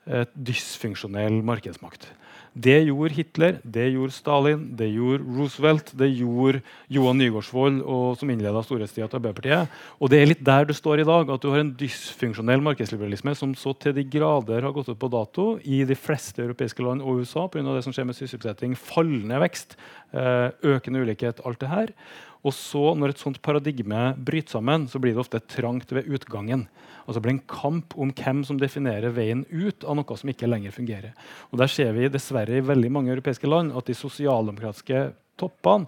[0.02, 2.08] et dysfunksjonell markedsmakt.
[2.52, 6.60] Det gjorde Hitler, det gjorde Stalin, det gjorde Roosevelt, det gjorde
[6.92, 7.78] Johan Nygaardsvold,
[8.20, 9.78] som innleda storhetstida til Arbeiderpartiet.
[9.96, 13.32] Og det er litt der du står i dag, at du har en dysfunksjonell markedsliberalisme
[13.38, 17.00] som så til de grader har gått ut på dato i de fleste europeiske land
[17.00, 17.64] og USA pga.
[17.72, 19.78] det som skjer med sysselsetting, fallende vekst,
[20.12, 21.96] eh, økende ulikhet, alt det her.
[22.42, 26.66] Og så, når et sånt paradigme bryter sammen, så blir det ofte trangt ved utgangen.
[27.06, 30.50] Altså det blir en kamp om hvem som definerer veien ut av noe som ikke
[30.50, 31.14] lenger fungerer.
[31.52, 35.86] Og Der ser vi dessverre i veldig mange europeiske land at de sosialdemokratiske toppene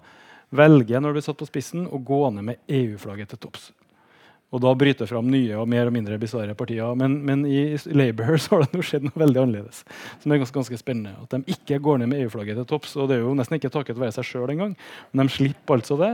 [0.55, 3.71] velger når det blir satt på spissen, å gå ned med EU-flagget til topps.
[4.55, 6.95] Og da bryter fram nye og mer og mindre bisarre partier.
[6.95, 9.83] Men, men, i Labour så har det nå skjedd noe veldig annerledes.
[10.23, 11.15] som er ganske, ganske spennende.
[11.25, 12.95] At de ikke går ned med EU-flagget til topps.
[12.95, 14.75] Og det er jo nesten ikke takket være seg sjøl engang.
[15.11, 16.13] Men de slipper altså det.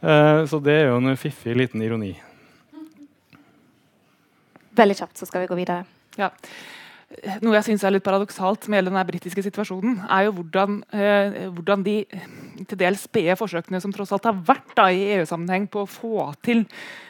[0.00, 2.14] Uh, så det er jo en fiffig liten ironi.
[4.72, 5.84] Veldig kjapt, så skal vi gå videre.
[6.16, 6.30] Ja.
[7.42, 11.46] Noe jeg syns er litt paradoksalt med hele den britiske situasjonen, er jo hvordan, eh,
[11.52, 11.96] hvordan de
[12.68, 16.28] til dels spede forsøkene som tross alt har vært da, i EU-sammenheng på å få
[16.44, 16.62] til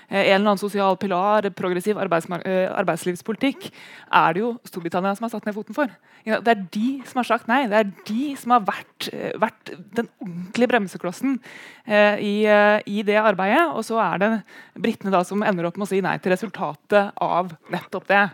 [0.08, 3.70] eh, en eller annen sosial pilar, progressiv eh, arbeidslivspolitikk,
[4.10, 5.92] er det jo Storbritannia som har satt ned foten for.
[6.24, 7.62] Det er de som har sagt nei.
[7.70, 11.40] Det er de som har vært, eh, vært den ordentlige bremseklossen
[11.86, 12.36] eh, i,
[12.86, 13.64] i, det arbeidet.
[13.72, 14.30] Og så er det
[14.78, 18.26] britene som ender opp med å si nei til resultatet av nettopp det.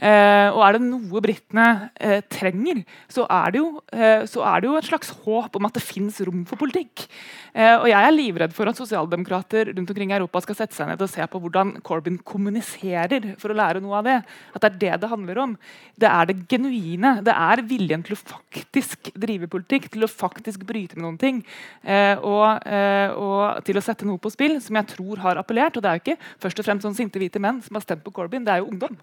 [0.00, 1.66] Eh, og er det noe britene
[2.00, 2.82] eh, trenger,
[3.12, 6.20] så er, jo, eh, så er, det jo, et slags håp om at det fins
[6.24, 7.04] rom for politikk.
[7.52, 10.88] Eh, og jeg er livredd for at sosialdemokrater rundt omkring i Europa skal sette seg
[10.88, 14.16] ned og se på hvordan Corbyn kommuniserer, for å lære noe av det.
[14.54, 15.54] At det er det det handler om.
[16.00, 17.16] Det er det genuine.
[17.26, 21.42] Det er viljen til å faktisk drive politikk, til å faktisk bryte med noen ting.
[21.84, 25.76] Eh, og, eh, og, til å sette noe på spill som jeg tror har appellert.
[25.76, 28.06] Og det er jo ikke først og fremst sånn sinte hvite menn som har stemt
[28.06, 28.96] på Corbyn, det er jo ungdom.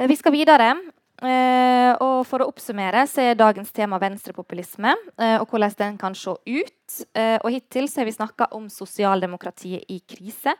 [0.00, 0.72] Eh, vi skal videre.
[1.20, 6.14] Uh, og For å oppsummere så er dagens tema venstrepopulisme uh, og hvordan den kan
[6.16, 6.94] se ut.
[7.44, 10.56] Og Hittil så har vi snakka om sosialdemokratiet i krise.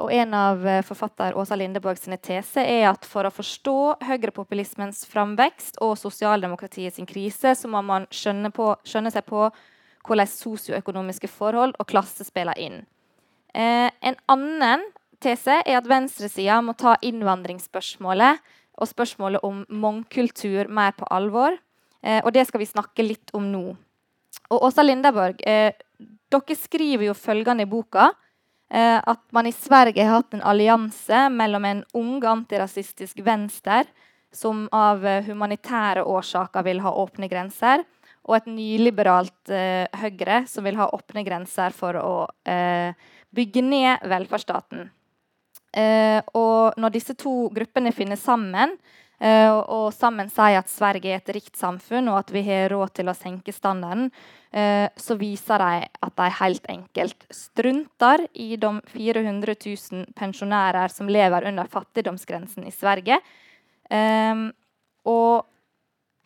[0.00, 3.74] og En av forfatter Åsa Lindeborg sine teser er at for å forstå
[4.08, 9.44] høyrepopulismens framvekst og sosialdemokratiet sin krise, så må man skjønne, på, skjønne seg på
[10.08, 12.86] hvordan sosioøkonomiske forhold og klasse spiller inn.
[13.52, 14.86] en annen
[15.20, 18.40] tese er at venstresida må ta innvandringsspørsmålet
[18.78, 21.56] og spørsmålet om mangkultur mer på alvor.
[22.02, 23.64] Eh, og det skal vi snakke litt om nå.
[24.48, 25.74] Og Åsa Lindeborg, eh,
[26.30, 28.10] dere skriver jo følgende i boka
[28.70, 33.84] eh, at man i Sverige har hatt en allianse mellom en ung antirasistisk venstre
[34.32, 37.84] som av eh, humanitære årsaker vil ha åpne grenser,
[38.28, 42.12] og et nyliberalt eh, Høyre som vil ha åpne grenser for å
[42.44, 42.92] eh,
[43.34, 44.90] bygge ned velferdsstaten.
[45.78, 48.74] Eh, og når disse to gruppene finner sammen,
[49.20, 52.96] eh, og sammen sier at Sverige er et rikt samfunn, og at vi har råd
[52.98, 54.10] til å senke standarden,
[54.50, 61.10] eh, så viser de at de helt enkelt strunter i de 400 000 pensjonærer som
[61.10, 63.20] lever under fattigdomsgrensen i Sverige.
[63.90, 64.50] Ehm,
[65.08, 65.46] og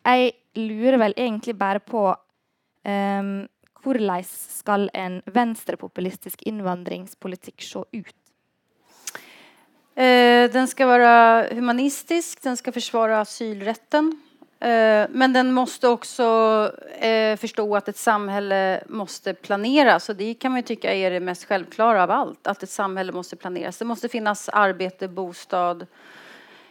[0.03, 3.47] jeg lurer vel egentlig bare på um,
[3.83, 8.22] hvordan skal en venstrepopulistisk innvandringspolitikk se ut?
[9.95, 14.11] Eh, den skal være humanistisk, den skal forsvare asylrätten.
[14.63, 16.27] Eh, men den må også
[16.97, 17.37] eh,
[17.77, 20.09] at et samhälle måste planeras.
[20.09, 22.47] Och det kan man tycka er det mest selvklare av alt.
[22.47, 23.77] At et samhälle må planeras.
[23.77, 25.85] Det må finnes arbeid, bostad,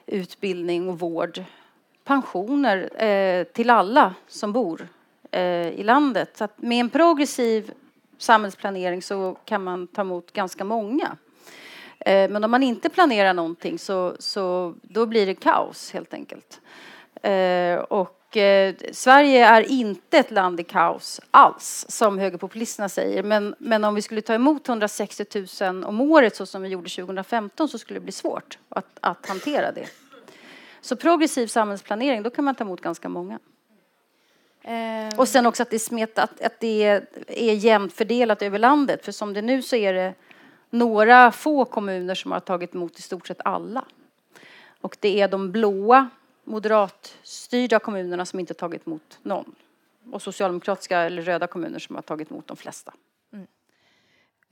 [0.07, 1.43] utbildning og vård,
[2.05, 4.83] pensioner eh, til alle som bor
[5.31, 6.37] eh, i landet.
[6.37, 7.71] Så med en progressiv
[8.19, 11.17] samfunnsplanering så kan man ta imot ganske många.
[12.05, 16.61] Eh, men om man ikke planerer noe, så, så då blir det kaos helt enkelt.
[17.23, 23.23] Eh, og eh, Sverige er ikke et land i kaos alls, som högerpopulisterna sier.
[23.23, 25.27] Men, men om vi skulle ta imot 160
[25.61, 28.83] 000 om året så som vi gjorde 2015 så skulle det bli svårt å
[29.29, 29.87] håndtere det.
[30.81, 33.39] Så progressiv samhällsplanering, da kan man ta imot ganske mange.
[34.63, 35.15] Eh.
[35.19, 39.05] Og sen også at det, smet, at, at det er är jämnt fördelat över landet.
[39.05, 40.15] For som det er nu så er det
[40.73, 43.85] några få kommuner som har tagit emot i stort sett alla.
[44.81, 46.09] Och det är de blåa
[46.45, 49.55] moderatstyrda kommunerna som inte tagit emot någon.
[50.13, 52.93] Och socialdemokratiska eller röda kommuner som har tagit emot de flesta.
[53.33, 53.47] Mm.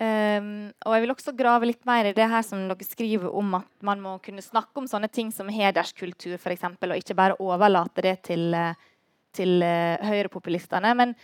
[0.01, 3.59] Um, og jeg vil også grave litt mer i det her som dere skriver om
[3.59, 8.05] at man må kunne snakke om sånne ting som hederskultur, f.eks., og ikke bare overlate
[8.07, 8.79] det til, eh,
[9.37, 10.95] til uh, høyrepopulistene.
[10.95, 11.17] Men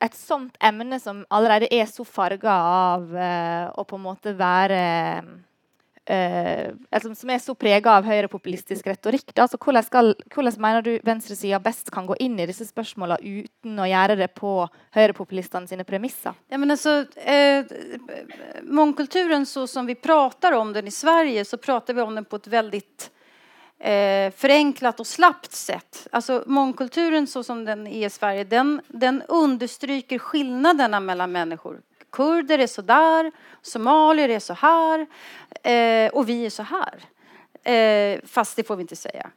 [0.00, 4.80] et sånt emne som allerede er så farga av uh, å på en måte være
[5.20, 9.34] uh, altså, Som er så prega av høyrepopulistisk retorikk.
[9.36, 13.78] Altså, hvordan, skal, hvordan mener du venstresida best kan gå inn i disse spørsmåla uten
[13.78, 14.54] å gjøre det på
[14.96, 16.34] høyrepopulistene sine premisser?
[16.50, 17.68] Ja, men altså, eh,
[18.64, 22.40] mångkulturen så som vi prater om den i Sverige, så prater vi om den på
[22.40, 22.82] et veldig
[23.80, 26.08] eh, förenklat och slappt sätt.
[26.12, 31.80] Alltså mångkulturen så som den är i Sverige, den, den understryker skillnaderna mellan människor.
[32.12, 35.06] Kurder är så där, somalier är så här
[35.62, 36.94] eh, och vi är så här.
[37.64, 39.30] Eh, fast det får vi inte säga.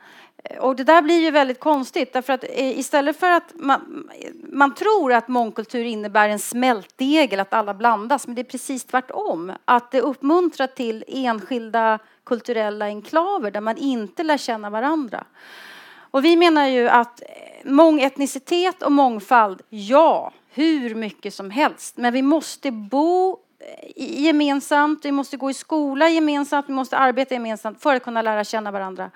[0.60, 4.10] Och det där blir ju väldigt konstigt därför att eh, istället för att man,
[4.52, 9.52] man tror att mångkultur innebär en smältdegel, att alla blandas, men det är precis tvärtom.
[9.66, 15.24] Att det uppmuntrar till enskilda kulturella enklaver där man inte lär känna varandra.
[16.12, 17.22] Och vi menar ju att
[17.64, 21.98] mångetnicitet och mångfald, ja, hur mycket som helst.
[21.98, 23.40] Men vi måste bo
[23.96, 28.44] gemensamt, vi måste gå i skola gemensamt, vi måste arbeta gemensamt för att kunna lära
[28.44, 29.12] känna varandra.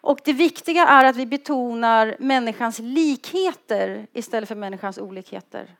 [0.00, 5.76] Och det viktiga är att vi betonar människans likheter istället för människans olikheter.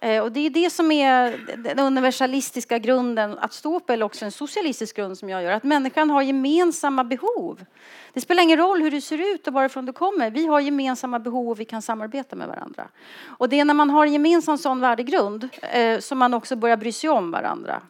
[0.00, 4.24] Eh, och det är det som är den universalistiska grunden att stå på, eller också
[4.24, 5.52] en socialistisk grund som jag gör.
[5.52, 7.64] Att människan har gemensamma behov.
[8.12, 10.30] Det spelar ingen roll hur du ser ut och varifrån du kommer.
[10.30, 12.88] Vi har gemensamma behov och vi kan samarbeta med varandra.
[13.24, 16.76] Och det är när man har en gemensam sån värdegrund eh, som man också börjar
[16.76, 17.82] bry sig om varandra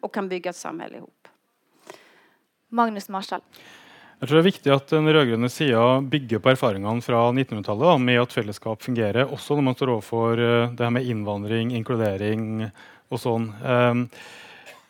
[0.00, 1.28] och kan bygga ett samhälle ihop.
[2.68, 3.40] Magnus Marshall.
[4.20, 8.18] Jeg tror det er viktig at den rød-grønne sida bygger på erfaringene fra 1900-tallet med
[8.20, 12.66] at fellesskap fungerer, også når man står overfor uh, det her med innvandring, inkludering
[13.08, 13.48] og sånn.
[13.64, 14.04] Um,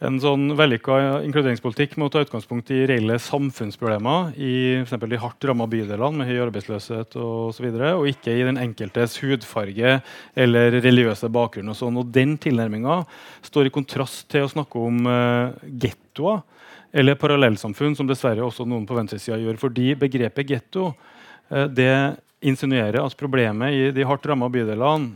[0.03, 4.53] en sånn vellykka inkluderingspolitikk må ta utgangspunkt i reelle samfunnsproblemer i
[4.91, 8.59] for de hardt ramma bydelene med høy arbeidsløshet og, så videre, og ikke i den
[8.59, 10.01] enkeltes hudfarge
[10.35, 11.71] eller religiøse bakgrunn.
[11.71, 12.03] Og sånn.
[12.03, 13.05] Og den tilnærminga
[13.47, 16.43] står i kontrast til å snakke om uh, gettoer
[16.93, 19.61] eller parallellsamfunn, som dessverre også noen på venstresida gjør.
[19.61, 20.91] Fordi begrepet getto
[21.51, 21.95] eh, det
[22.41, 25.11] insinuerer at problemet i de hardt ramma bydelene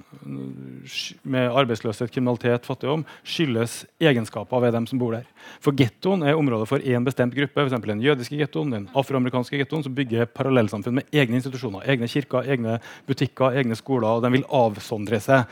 [1.24, 5.24] med arbeidsløshet, kriminalitet, fattigdom skyldes egenskaper ved dem som bor der.
[5.64, 7.78] For Gettoen er området for én bestemt gruppe, f.eks.
[7.86, 12.76] den jødiske gettoen, den afroamerikanske gettoen, som bygger parallellsamfunn med egne institusjoner, egne kirker, egne
[13.08, 14.18] butikker, egne skoler.
[14.18, 15.48] og Den vil avsondre seg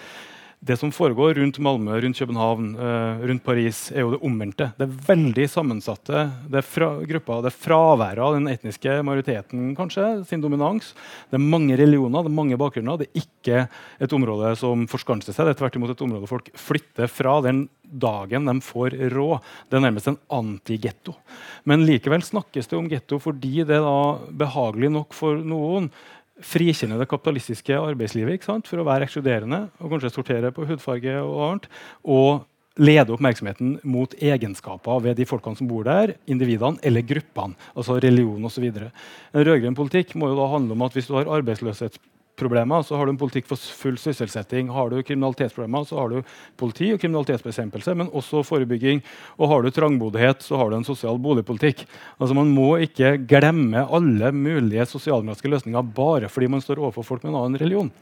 [0.63, 4.71] det som foregår rundt Malmö, rundt København, eh, rundt Paris, er jo det omvendte.
[4.79, 7.43] Det er veldig sammensatte det er fra, grupper.
[7.43, 10.95] Det er fraværet av den etniske majoriteten, kanskje, sin dominans.
[11.31, 12.97] Det er mange religioner, det er mange bakgrunner.
[12.97, 15.47] Det er ikke et område som forskanser seg.
[15.47, 19.43] Det er tvert imot et område folk flytter fra den dagen de får råd.
[19.69, 21.17] Det er nærmest en antigetto.
[21.67, 23.99] Men likevel snakkes det om getto fordi det da
[24.31, 25.91] behagelig nok for noen
[26.47, 31.69] frikjenne det kapitalistiske arbeidslivet for å være ekskluderende og kanskje sortere på hudfarge og annet.
[32.05, 32.49] Og
[32.81, 37.57] lede oppmerksomheten mot egenskaper ved de folkene som bor der, individene eller gruppene.
[37.75, 38.93] altså religion og så videre.
[39.35, 41.99] En rød-grønn politikk må jo da handle om at hvis du har arbeidsløshet
[42.39, 44.71] problemer, så har du en politikk for full sysselsetting.
[44.73, 49.03] Har du kriminalitetsproblemer, så har du politi og kriminalitetsbekjempelse, men også forebygging.
[49.39, 51.85] Og har du trangboddhet, så har du en sosial boligpolitikk.
[52.19, 57.23] Altså Man må ikke glemme alle mulige sosialmessige løsninger bare fordi man står overfor folk
[57.25, 57.93] med en annen religion.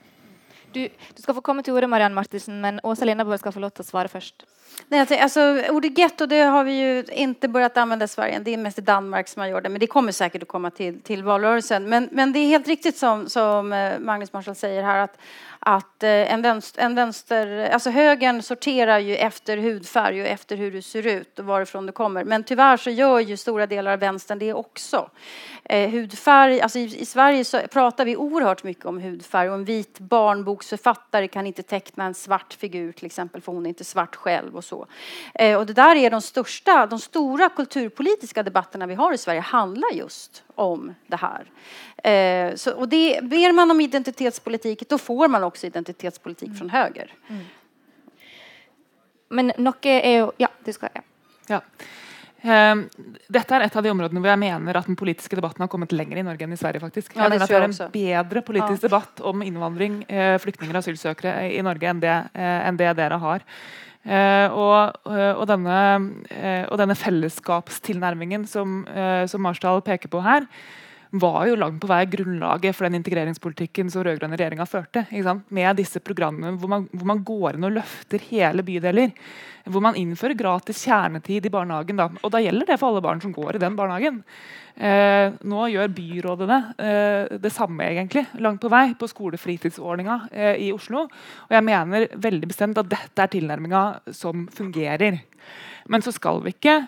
[0.70, 3.72] Du, du skal få komme til ordet, Marianne Martinsen, men Åsa Linderborg skal få lov
[3.74, 4.46] til å svare først.
[4.88, 8.38] Nej, alltså, ordet getto har vi ju inte börjat använda i Sverige.
[8.38, 9.68] Det är mest i Danmark som man gör det.
[9.68, 11.88] Men det kommer säkert att komma till, till valrörelsen.
[11.88, 15.18] Men, men det är helt riktigt som, som eh, Magnus Marshall säger här att
[15.62, 20.70] att eh, en vänster, en vänster, alltså högern sorterar ju efter hudfärg och efter hur
[20.70, 22.24] du ser ut och varifrån du kommer.
[22.24, 25.10] Men tyvärr så gör ju stora delar av vänstern det också.
[25.64, 29.64] Eh, hudfärg, alltså i, i, Sverige så pratar vi oerhört mycket om hudfärg och en
[29.64, 34.16] vit barnboksförfattare kan inte teckna en svart figur till exempel för hon är inte svart
[34.16, 34.86] själv och så.
[35.34, 39.40] Eh, och det där är de största, de stora kulturpolitiska debatterna vi har i Sverige
[39.40, 41.44] handlar just om det här.
[42.04, 46.58] Eh, så, och det, ber man om identitetspolitik, då får man också identitetspolitik mm.
[46.58, 47.14] från höger.
[47.28, 47.44] Mm.
[49.30, 51.02] Men noe er jo Ja, du skal ja.
[51.46, 51.60] ja.
[52.40, 52.86] Um,
[53.28, 55.92] dette er et av de områdene hvor jeg mener at den politiske debatten har kommet
[55.92, 56.80] lenger i Norge enn i Sverige.
[56.80, 57.12] faktisk.
[57.12, 58.88] Jeg ja, mener at Det er en bedre politisk ja.
[58.88, 63.20] debatt om innvandring, uh, flyktninger og asylsøkere i Norge enn det, uh, enn det dere
[63.20, 63.44] har.
[64.00, 65.80] Uh, og, og, denne,
[66.70, 68.84] og, denne, fellesskapstilnærmingen som,
[69.28, 70.46] som Marsdal peker på her,
[71.10, 75.04] var jo langt på vei grunnlaget for den integreringspolitikken som rød-grønne regjeringa førte.
[75.50, 79.10] Med disse programmene hvor man, hvor man, går inn og løfter hele bydeler.
[79.70, 81.98] Hvor man innfører gratis kjernetid i barnehagen.
[81.98, 82.08] Da.
[82.22, 84.22] Og da gjelder det for alle barn som går i den barnehagen.
[84.80, 90.70] Eh, nå gjør byrådene eh, det samme, egentlig, langt på vei, på skolefritidsordninga eh, i
[90.72, 91.04] Oslo.
[91.10, 95.20] Og jeg mener veldig bestemt at dette er tilnærminga som fungerer.
[95.90, 96.84] Men så skal vi ikke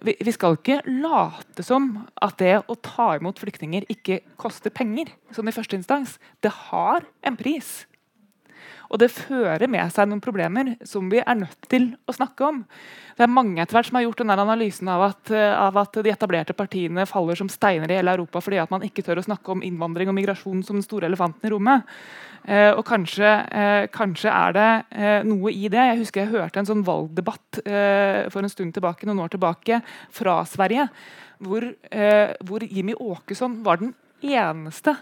[0.00, 1.90] vi, skal ikke late som
[2.24, 5.12] at det å ta imot flyktninger ikke koster penger.
[5.34, 6.18] sånn i første instans.
[6.40, 7.84] Det har en pris.
[8.92, 12.58] Og det fører med seg noen problemer som vi er nødt til å snakke om.
[13.16, 16.12] Det er mange etter hvert som har gjort denne analysen av at, av at, de
[16.12, 19.52] etablerte partiene faller som steiner i hele Europa fordi at man ikke tør å snakke
[19.52, 21.88] om innvandring og migrasjon som den store elefanten i rommet.
[22.42, 25.78] Eh, og kanskje, eh, kanskje, er det eh, noe i det.
[25.92, 29.82] Jeg husker jeg hørte en sånn valgdebatt for en stund tilbake, noen år tilbake
[30.14, 30.86] fra Sverige,
[31.42, 31.66] hvor,
[32.48, 33.92] hvor Jimmy Åkesson var den
[34.24, 34.94] eneste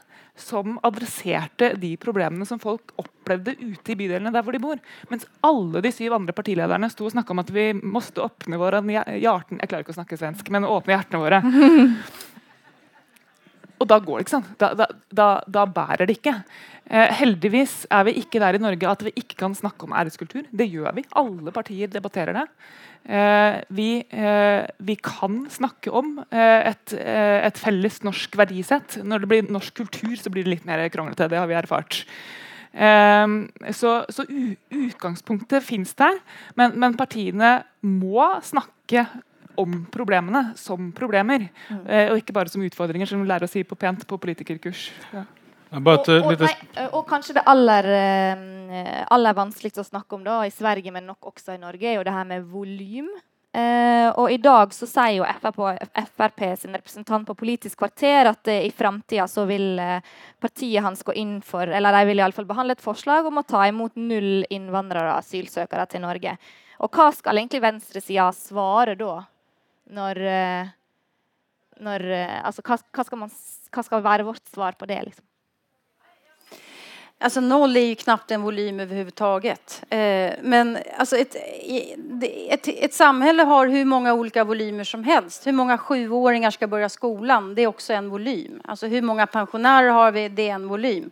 [0.43, 4.80] som adresserte de problemene som folk opplevde ute i bydelene der hvor de bor.
[5.12, 8.82] Mens alle de syv andre partilederne sto og snakka om at vi måtte åpne våre
[8.82, 11.43] hjerten Jeg klarer ikke å snakke svensk, men åpne hjertene våre.
[13.81, 14.37] Og da går det ikke.
[14.37, 14.53] sant?
[14.61, 16.35] Da, da, da, bærer det ikke.
[16.91, 20.45] Eh, heldigvis er vi ikke der i Norge at vi ikke kan snakke om æreskultur.
[20.53, 21.07] Det gjør vi.
[21.16, 22.47] Alle partier debatterer det.
[23.09, 29.01] Eh, vi, eh, vi, kan snakke om eh, et, eh, et, felles norsk verdisett.
[29.01, 31.31] Når det blir norsk kultur, så blir det litt mer kronglete.
[31.33, 32.03] Det har vi erfart.
[32.76, 33.26] Eh,
[33.72, 36.20] så, så utgangspunktet fins der,
[36.61, 39.09] men, men partiene må snakke
[39.59, 41.84] om problemene som problemer, mm.
[41.86, 44.88] eh, og ikke bare som utfordringer, som vi lærer å si på pent på politikerkurs.
[45.14, 45.24] Ja.
[45.70, 46.55] Og, og, nei,
[46.88, 51.30] og, kanskje det aller, eh, aller vanskeligste å snakke om da, i Sverige, men nok
[51.30, 53.11] også i Norge, er jo det her med volym.
[53.51, 55.57] Uh, og i dag så sier jo FRP,
[56.14, 59.96] FRP sin representant på Politisk kvarter at uh, i framtida så vil uh,
[60.38, 63.64] partiet hans gå inn for Eller de vil iallfall behandle et forslag om å ta
[63.66, 66.36] imot null innvandrere og asylsøkere til Norge.
[66.78, 69.16] Og hva skal egentlig venstresida svare da?
[69.95, 70.70] Når, eh,
[71.84, 73.32] når eh, Altså, hva, hva, skal man,
[73.74, 75.26] hva, skal være vårt svar på det, liksom?
[77.22, 79.82] Alltså noll är ju knappt en volym överhuvudtaget.
[79.90, 81.36] Eh, men alltså ett,
[82.48, 85.46] ett, ett, samhälle har hur många olika volymer som helst.
[85.46, 87.54] Hur många sjuåringar ska börja skolan?
[87.54, 88.60] Det är också en volym.
[88.64, 90.28] Alltså hur många pensionärer har vi?
[90.28, 91.10] Det är en volym.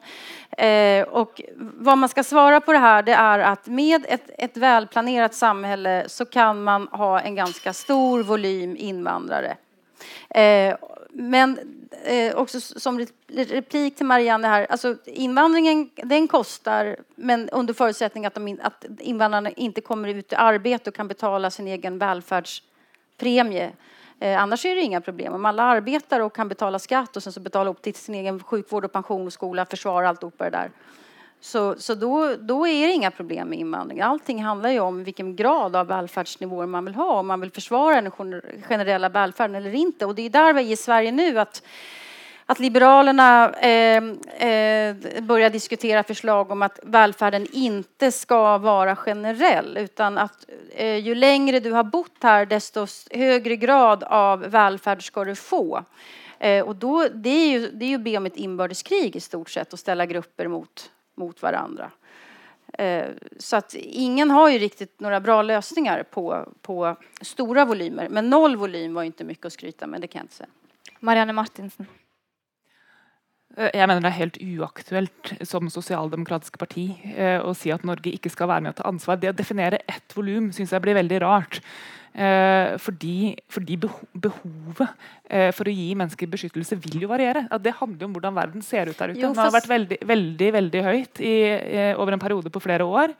[0.50, 4.56] Eh, och vad man ska svara på det här det är att med ett, ett
[4.56, 9.56] välplanerat samhälle så kan man ha en ganska stor volym invandrare.
[10.30, 10.74] Eh,
[11.20, 11.58] men
[12.04, 18.34] eh, också som replik till Marianne här, alltså invandringen den kostar men under förutsättning att,
[18.34, 23.72] de, att invandrarna inte kommer ut i arbete och kan betala sin egen välfärdspremie.
[24.20, 25.34] Eh, annars är det inga problem.
[25.34, 28.42] Om alla arbetar och kan betala skatt och sen så betala upp till sin egen
[28.42, 30.70] sjukvård och pension och skola, försvar och alltihopa det där
[31.40, 34.00] så, så då, då det inga problem med invandring.
[34.00, 38.00] Allting handlar ju om vilken grad av välfärdsnivåer man vill ha, om man vill försvara
[38.00, 38.10] den
[38.62, 40.06] generella välfärden eller inte.
[40.06, 41.62] Och det är där vi är i Sverige nu, att,
[42.46, 44.02] att Liberalerna eh,
[44.48, 51.14] eh, börjar diskutera förslag om att välfärden inte ska vara generell, utan att eh, ju
[51.14, 55.84] längre du har bott här, desto högre grad av välfärd ska du få.
[56.38, 59.50] Eh, och då, det är ju, det är ju be om ett inbördeskrig i stort
[59.50, 61.90] sett och ställa grupper mot mot varandra.
[62.78, 63.06] Eh,
[63.38, 68.08] så att ingen har ju riktigt några bra lösningar på, på stora volymer.
[68.08, 70.48] Men noll volym var inte mycket att skryta med, det kan jag inte säga.
[71.00, 71.86] Marianne Martinsen.
[73.56, 78.12] Eh, jeg mener det er helt uaktuelt som sosialdemokratisk parti eh, å si at Norge
[78.14, 79.18] ikke skal være med å ta ansvar.
[79.18, 81.62] Det å definere ett volum syns jeg blir veldig rart.
[82.14, 84.88] Eh, fordi, fordi, behovet
[85.30, 87.44] eh, for å gi mennesker beskyttelse vil jo variere.
[87.62, 89.20] Det handler jo om hvordan verden ser ut der ute.
[89.20, 91.36] Jo, Den har vært veldig, veldig, veldig høyt i,
[91.98, 93.14] over en periode på flere år.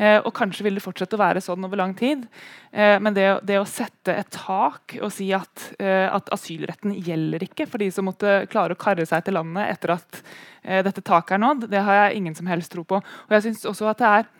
[0.00, 2.22] Eh, og kanskje vil det fortsette å være sånn over lang tid.
[2.70, 7.44] Eh, men det, det, å sette et tak og si at, eh, at, asylretten gjelder
[7.44, 10.20] ikke for de som måtte klare å karre seg til landet etter at
[10.62, 13.00] eh, dette taket er nådd, det har jeg ingen som helst tro på.
[13.02, 14.30] Og jeg synes også at det er,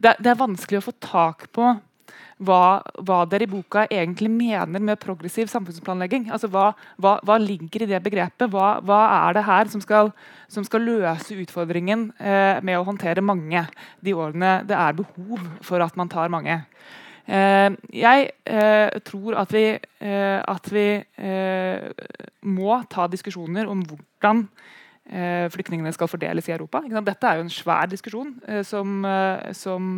[0.00, 1.70] det, det er vanskelig å få tak på
[2.40, 6.28] hva, hva, dere i boka egentlig mener med progressiv samfunnsplanlegging.
[6.32, 6.70] Altså, hva,
[7.00, 8.48] hva, hva ligger i det begrepet?
[8.50, 10.12] Hva, er det her som skal,
[10.48, 13.66] som skal løse utfordringen eh, med å håndtere mange
[14.04, 16.62] de årene det er behov for at man tar mange?
[17.30, 17.68] Eh,
[18.00, 22.08] jeg eh, tror at vi, eh, at vi eh,
[22.48, 24.46] må ta diskusjoner om hvordan
[25.10, 26.82] flyktningene skal fordeles i Europa.
[26.86, 29.00] Dette er jo en svær diskusjon som,
[29.56, 29.96] som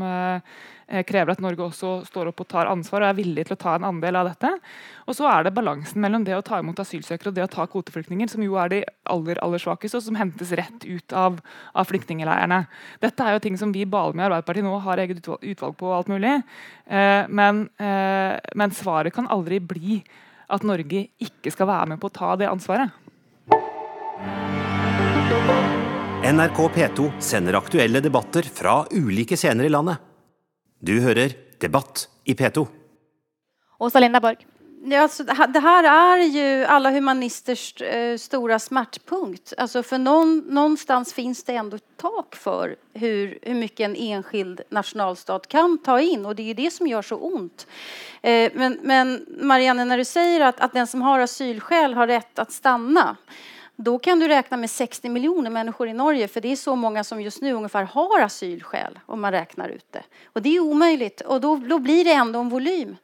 [0.92, 3.60] Eh, krever at Norge også står opp og tar ansvar og er villig til å
[3.62, 4.50] ta en andel av dette.
[5.08, 7.64] Og så er det balansen mellom det å ta imot asylsøkere og det å ta
[7.70, 11.40] kvoteflyktninger, som jo er de aller aller svakeste, og som hentes rett ut av,
[11.72, 12.60] av flyktningleirene.
[13.00, 15.88] Dette er jo ting som vi baler med i Arbeiderpartiet nå har eget utvalg på.
[15.88, 16.42] og alt mulig,
[16.86, 20.02] eh, men, eh, men svaret kan aldri bli
[20.50, 22.92] at Norge ikke skal være med på å ta det ansvaret.
[26.32, 29.96] NRK P2 sender aktuelle debatter fra ulike scener i landet.
[30.80, 32.66] Du hører Debatt i P2.
[33.78, 34.46] Åsa Lindaborg.
[34.84, 37.74] Ja, alltså, det her er jo alle humanisters
[38.18, 38.62] store smertepunkt.
[38.62, 39.52] smärtpunkt.
[39.58, 45.48] Alltså för någon, någonstans finns det ändå ett tak for hvor mye en enskild nasjonalstat
[45.48, 47.66] kan ta inn, og det er jo det som gjør så vondt.
[48.22, 52.38] Eh, men, men Marianne, når du sier at, at den som har asylskäl har rätt
[52.38, 53.16] att stanna
[53.76, 57.04] då kan du räkna med 60 miljoner människor i Norge för det är så många
[57.04, 60.02] som just nu har asylskäl om man räknar ut det.
[60.24, 62.96] Och det är omöjligt då, då blir det ändå en volym.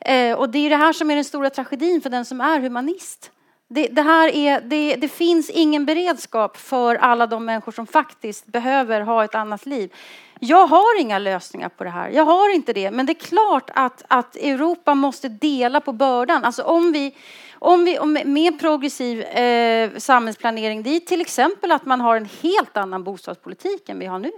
[0.00, 2.60] Eh, och det är det här som är den stora tragedin för den som är
[2.60, 3.30] humanist.
[3.68, 8.46] Det, det här är, det, det, finns ingen beredskap för alla de människor som faktiskt
[8.46, 9.92] behöver ha ett annat liv.
[10.40, 12.10] Jag har inga lösningar på det här.
[12.10, 12.90] Jag har inte det.
[12.90, 16.44] Men det är klart att, att Europa måste dela på bördan.
[16.44, 17.14] Alltså om vi,
[17.58, 22.76] om vi, om, med progressiv eh, samhällsplanering, är till exempel att man har en helt
[22.76, 24.30] annan bostadspolitik än vi har nu.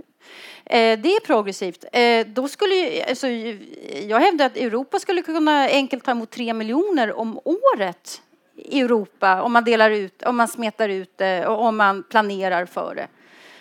[0.64, 1.85] Eh, det är progressivt.
[1.93, 3.29] Eh, då skulle ju, alltså,
[4.09, 8.23] jag hävdar att Europa skulle kunna enkelt ta emot tre miljoner om året
[8.57, 12.66] i Europa om man delar ut, om man smetar ut det och om man planerar
[12.66, 13.09] för det.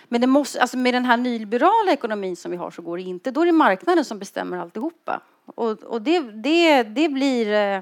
[0.08, 3.04] Men det måste, alltså med den här nyliberala ekonomin som vi har så går det
[3.04, 3.32] inte.
[3.32, 5.22] Då är det marknaden som bestämmer alltihopa.
[5.46, 7.82] Och, och det, det, det blir eh,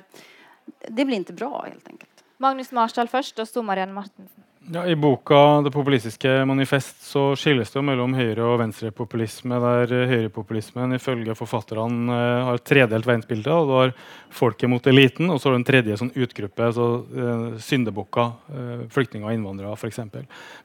[0.66, 2.26] det blir ikke bra, helt enkelt.
[2.42, 4.46] Magnus Marsdal først, og så Marianne Martensen.
[4.74, 10.96] Ja, I boka 'Det populistiske manifest' så skilles det mellom høyre- og venstrepopulisme, der høyrepopulismen
[10.96, 13.52] ifølge forfatterne uh, har et tredelt verdensbilde.
[13.52, 13.94] og Du har
[14.32, 18.90] folket mot eliten, og så har du en tredje sånn utgruppe, så uh, syndebukker, uh,
[18.90, 20.00] flyktninger og innvandrere f.eks.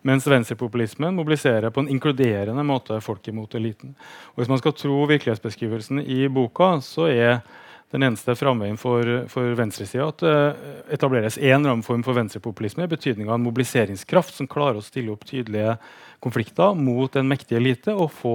[0.03, 3.95] Mens venstrepopulismen mobiliserer på en inkluderende måte folket mot eliten.
[4.33, 7.43] Og Hvis man skal tro virkelighetsbeskrivelsen i boka, så er
[7.91, 12.91] den eneste framveien for, for venstresida at det uh, etableres én eller for venstrepopulisme i
[12.91, 15.75] betydning av en mobiliseringskraft som klarer å stille opp tydelige
[16.23, 18.35] konflikter mot en mektig elite og få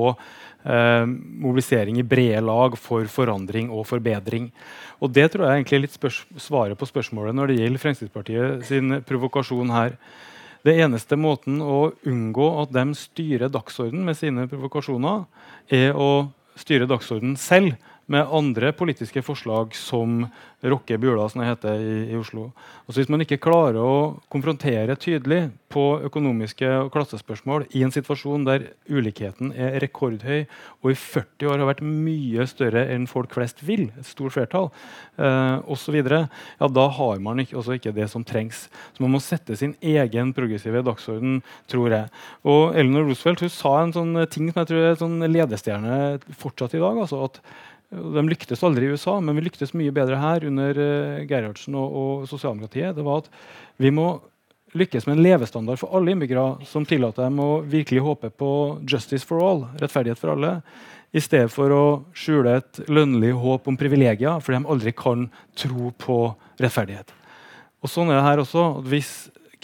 [0.66, 4.50] eh, mobilisering i brede lag for forandring og forbedring.
[5.00, 8.98] Og Det tror jeg egentlig er litt svaret på spørsmålet når det gjelder Fremskrittspartiet sin
[9.06, 10.00] provokasjon her.
[10.66, 15.28] Det eneste måten å unngå at de styrer dagsorden med sine provokasjoner,
[15.70, 17.76] er å styre dagsorden selv
[18.12, 20.26] med andre politiske forslag som
[20.66, 22.50] rocker Bula, som det heter i, i Oslo.
[22.86, 23.96] Altså Hvis man ikke klarer å
[24.34, 30.46] konfrontere tydelig på økonomiske og klassespørsmål i en situasjon der ulikheten er rekordhøy
[30.84, 34.72] og i 40 år har vært mye større enn folk flest vil, et stort flertall,
[35.18, 38.66] eh, osv., ja, da har man ikke, også ikke det som trengs.
[38.96, 41.42] Så man må sette sin egen progressive dagsorden,
[41.72, 42.10] tror jeg.
[42.46, 45.96] Og Eleanor Roosevelt hun sa en sånn ting som jeg tror er en sånn ledestjerne
[46.38, 47.02] fortsatt i dag.
[47.02, 47.42] altså at
[47.90, 52.00] de lyktes aldri i USA, men vi lyktes mye bedre her under uh, Gerhardsen og,
[52.02, 52.96] og sosialdemokratiet.
[52.98, 53.30] Det var at
[53.82, 54.10] vi må
[54.76, 58.52] lykkes med en levestandard for alle innbyggere som tillater dem å virkelig håpe på
[58.90, 60.58] justice for all, rettferdighet for alle,
[61.16, 61.84] i stedet for å
[62.18, 66.18] skjule et lønnlig håp om privilegier fordi de aldri kan tro på
[66.60, 67.14] rettferdighet.
[67.86, 68.66] Og Sånn er det her også.
[68.90, 69.14] Hvis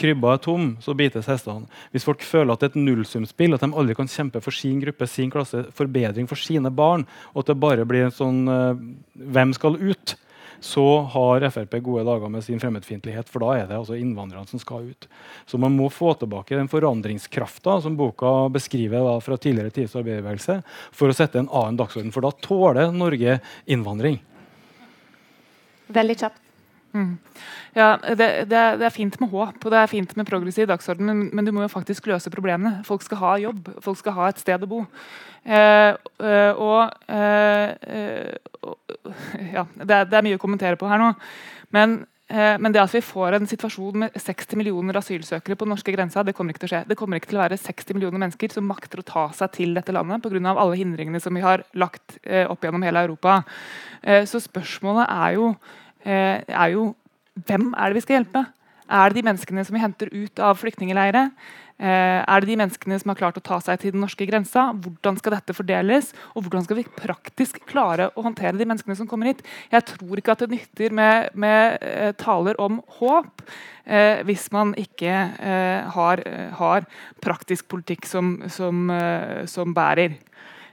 [0.01, 1.69] krybba er tom, så bites hestene.
[1.93, 4.81] Hvis folk føler at det er et nullsumspill, at de aldri kan kjempe for sin
[4.81, 8.83] gruppe, sin klasse, forbedring for sine barn, og at det bare blir en sånn uh,
[9.31, 10.17] Hvem skal ut?
[10.61, 13.29] så har Frp gode dager med sin fremmedfiendtlighet.
[13.33, 15.07] For da er det altså innvandrerne som skal ut.
[15.49, 20.59] Så man må få tilbake den forandringskrafta som boka beskriver da, fra tidligere tids arbeiderbevegelse,
[20.93, 22.13] for å sette en annen dagsorden.
[22.13, 24.21] For da tåler Norge innvandring.
[25.91, 26.50] Veldig kjapt.
[26.91, 27.15] Mm.
[27.71, 30.67] Ja, det, det, er, det, er, fint med håp og det er fint med progressiv
[30.67, 32.81] dagsorden, men, men, du må jo faktisk løse problemene.
[32.87, 34.83] Folk skal ha jobb, folk skal ha et sted å bo.
[35.41, 38.37] Eh, eh og eh,
[39.55, 41.13] ja, det er, det er, mye å kommentere på her nå.
[41.71, 45.73] Men, eh, men, det at vi får en situasjon med 60 millioner asylsøkere på den
[45.77, 46.85] norske grensa, det kommer ikke til å skje.
[46.91, 49.79] Det kommer ikke til å være 60 millioner mennesker som makter å ta seg til
[49.79, 50.51] dette landet pga.
[50.51, 53.43] alle hindringene som vi har lagt eh, opp gjennom hele Europa.
[54.01, 55.51] så spørsmålet er jo
[56.05, 56.91] er jo
[57.47, 58.45] hvem er det vi skal hjelpe?
[58.91, 61.29] Er det de menneskene som vi henter ut av flyktningleirer?
[61.81, 64.67] Eh, er det de menneskene som har klart å ta seg til den norske grensa?
[64.83, 66.11] Hvordan skal dette fordeles?
[66.35, 69.41] Og hvordan skal vi praktisk klare å håndtere de menneskene som kommer hit?
[69.71, 73.41] Jeg tror ikke at det nytter med, med uh, taler om håp
[73.85, 76.21] eh, hvis man ikke eh, har,
[76.59, 76.85] har,
[77.23, 78.91] praktisk politikk som, som,
[79.49, 80.19] som bærer.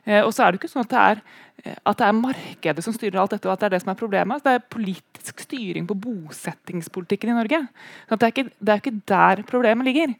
[0.09, 1.19] Og så er det ikke sånn at det er
[1.59, 3.99] at det er markedet som styrer alt dette, og at det er det som er
[3.99, 4.45] problemet.
[4.45, 7.65] Det er politisk styring på bosettingspolitikken i Norge.
[8.13, 10.15] Det er, ikke, det, er ikke, der problemet ligger.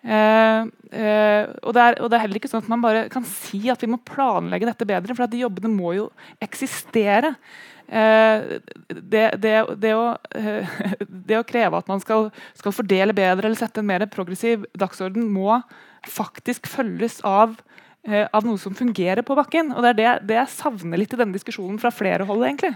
[0.00, 0.60] Eh,
[0.90, 3.62] eh, og, det er, og, det er, heller ikke sånn at man bare kan si
[3.70, 6.08] at vi må planlegge dette bedre, for de jobbene må jo
[6.42, 7.36] eksistere.
[7.86, 8.58] Eh,
[8.90, 10.06] det, det, å,
[11.30, 15.30] det, å, kreve at man skal, skal, fordele bedre eller sette en mer progressiv dagsorden,
[15.30, 15.62] må
[16.08, 19.74] faktisk følges av Eh, av noe som fungerer på bakken.
[19.74, 22.44] Og Det er det, det, jeg savner litt i denne diskusjonen fra flere hold.
[22.46, 22.72] egentlig.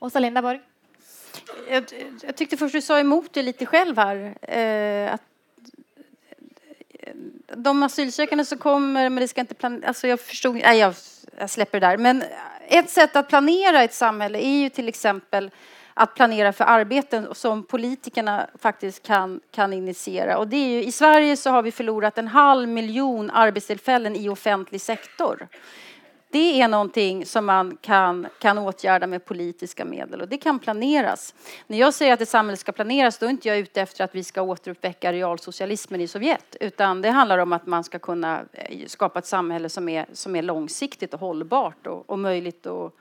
[0.00, 0.60] Åsa Lindaborg?
[1.68, 1.84] Jeg,
[2.22, 4.22] jeg tykte først du sa imot det litt selv her.
[4.48, 5.22] Eh, at
[7.56, 9.84] de asylsøkende som kommer, men det skal ikke planeras.
[9.88, 11.96] Alltså jag förstod, nej jeg slipper släpper det der.
[11.98, 12.22] Men
[12.68, 14.88] et sett å planere et samhälle er jo f.eks.
[14.88, 15.50] exempel
[15.98, 20.38] att planera för arbeten som politikerna faktiskt kan, kan initiera.
[20.38, 24.28] Och det är ju, I Sverige så har vi förlorat en halv miljon arbetstillfällen i
[24.28, 25.48] offentlig sektor.
[26.30, 31.34] Det är någonting som man kan, kan åtgärda med politiska medel och det kan planeras.
[31.66, 34.14] När jag säger att ett samhälle ska planeras då är inte jag ute efter att
[34.14, 38.86] vi ska återuppväcka realsocialismen i Sovjet utan det handlar om att man ska kunna eh,
[38.86, 42.92] skapa ett samhälle som är, som är långsiktigt och hållbart och, och möjligt att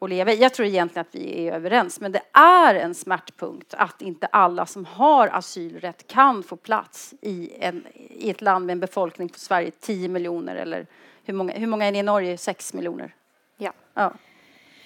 [0.00, 0.42] att leva i.
[0.42, 4.66] Jag tror egentligen att vi är överens, men det är en smärtpunkt att inte alla
[4.66, 9.38] som har asylrätt kan få plats i, en, i ett land med en befolkning på
[9.38, 10.86] Sverige 10 miljoner eller
[11.24, 12.38] hur många, hur många är ni i Norge?
[12.38, 13.14] 6 miljoner?
[13.56, 13.72] Ja.
[13.94, 14.12] ja.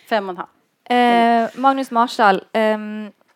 [0.08, 0.48] Fem och en halv.
[0.84, 2.78] Eh, Magnus Marshall, eh,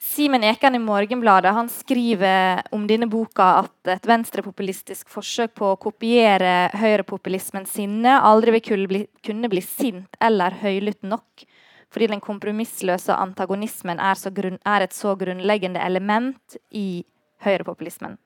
[0.04, 5.78] Simen Ekan i Morgenbladet han skriver om denne boka at et venstrepopulistisk forsøk på å
[5.80, 11.46] kopiere høyrepopulismens sinne aldri vil bli, kunne bli sint eller høylytt nok
[11.94, 17.04] fordi den kompromissløse antagonismen er, grunn, er, et så grunnleggende element i
[17.46, 18.16] høyrepopulismen.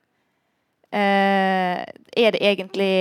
[0.89, 2.93] Eh, er det egentlig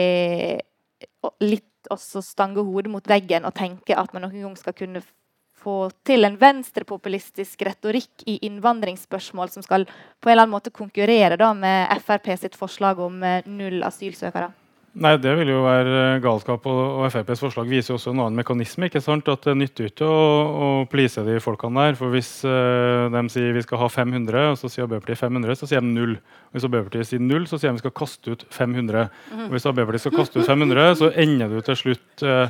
[1.40, 5.02] litt også stange hodet mot veggen og tenke at man noen gang skal kunne
[5.68, 11.40] få til en venstrepopulistisk retorikk i innvandringsspørsmål som skal på en eller annen måte konkurrere
[11.40, 14.54] da, med Frp sitt forslag om eh, null asylsøkere?
[14.98, 16.66] Nei, Det vil jo være galskap.
[16.66, 18.88] Og, og FrPs forslag viser jo også en annen mekanisme.
[18.88, 19.30] ikke sant?
[19.30, 22.00] At Det nytter ikke å, å please de folkene der.
[22.00, 25.70] For Hvis uh, de sier vi skal ha 500, og så sier Arbeiderpartiet 500, så
[25.70, 26.18] sier de null.
[26.56, 29.06] Hvis Arbeiderpartiet sier null, så sier de vi skal kaste ut 500.
[29.38, 32.50] Og Hvis Arbeiderpartiet skal kaste ut 500, så ender du til slutt uh,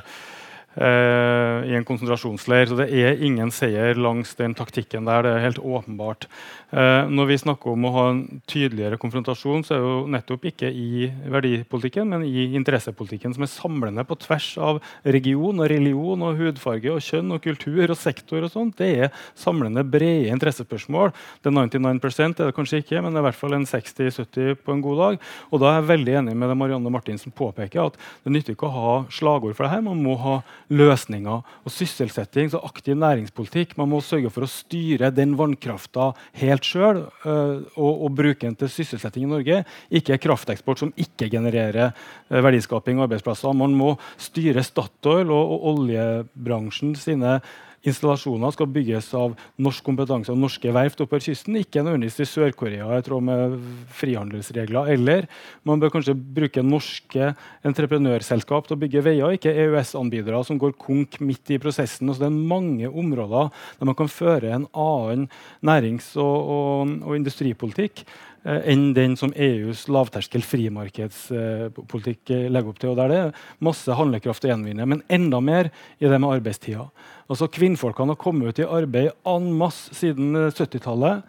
[0.77, 2.69] uh, i en konsentrasjonsleir.
[2.69, 5.25] Så det er ingen seier langs den taktikken der.
[5.25, 6.29] Det er helt åpenbart.
[6.67, 8.17] Eh, når vi snakker om å ha en
[8.49, 13.51] tydeligere konfrontasjon, så er det jo nettopp ikke i verdipolitikken, men i interessepolitikken, som er
[13.51, 18.43] samlende på tvers av region og religion og hudfarge og kjønn og kultur og sektor.
[18.43, 18.75] og sånt.
[18.77, 21.13] Det er samlende, brede interessespørsmål.
[21.41, 24.59] Det er 99 er det kanskje ikke, men det er i hvert fall en 60-70
[24.59, 25.19] på en god dag.
[25.51, 28.67] Og da er jeg veldig enig med det Marianne Martinsen påpeker, at det nytter ikke
[28.67, 29.87] å ha slagord for det her.
[29.87, 30.41] Man må ha
[30.73, 33.75] løsninger og sysselsetting og aktiv næringspolitikk.
[33.79, 36.11] Man må sørge for å styre den vannkrafta
[36.41, 39.61] helt sjøl uh, og, og, bruke den til sysselsetting i Norge.
[39.89, 43.55] Ikke krafteksport som ikke genererer uh, verdiskaping og arbeidsplasser.
[43.57, 47.39] Man må styre Statoil og, og oljebransjen sine
[47.87, 52.89] installasjoner skal bygges av norsk kompetanse og norske verft oppover kysten, ikke nødvendigvis i Sør-Korea
[52.97, 53.57] i tråd med
[53.97, 54.91] frihandelsregler.
[54.93, 55.27] Eller
[55.67, 57.31] man bør kanskje bruke norske
[57.67, 62.09] entreprenørselskap til å bygge veier, ikke EØS-anbydere som går konk midt i prosessen.
[62.09, 65.27] Altså, det er mange områder der man kan føre en annen
[65.65, 68.05] nærings- og, og, og industripolitikk
[68.47, 72.93] enn den som EUs lavterskel frimarkedspolitikk eh, legger opp til.
[72.93, 76.87] Og der det er masse handlekraft å gjenvinne, men enda mer i det med arbeidstida.
[77.27, 81.25] Altså, Kvinnfolkene har kommet ut i arbeid en masse siden 70-tallet.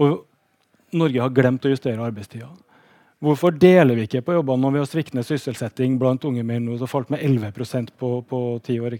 [0.00, 0.22] Og
[0.96, 2.48] Norge har glemt å justere arbeidstida.
[3.22, 6.90] Hvorfor deler vi ikke på jobbene når vi har sviktende sysselsetting blant unge menn som
[6.90, 8.96] falt med 11% på ti år?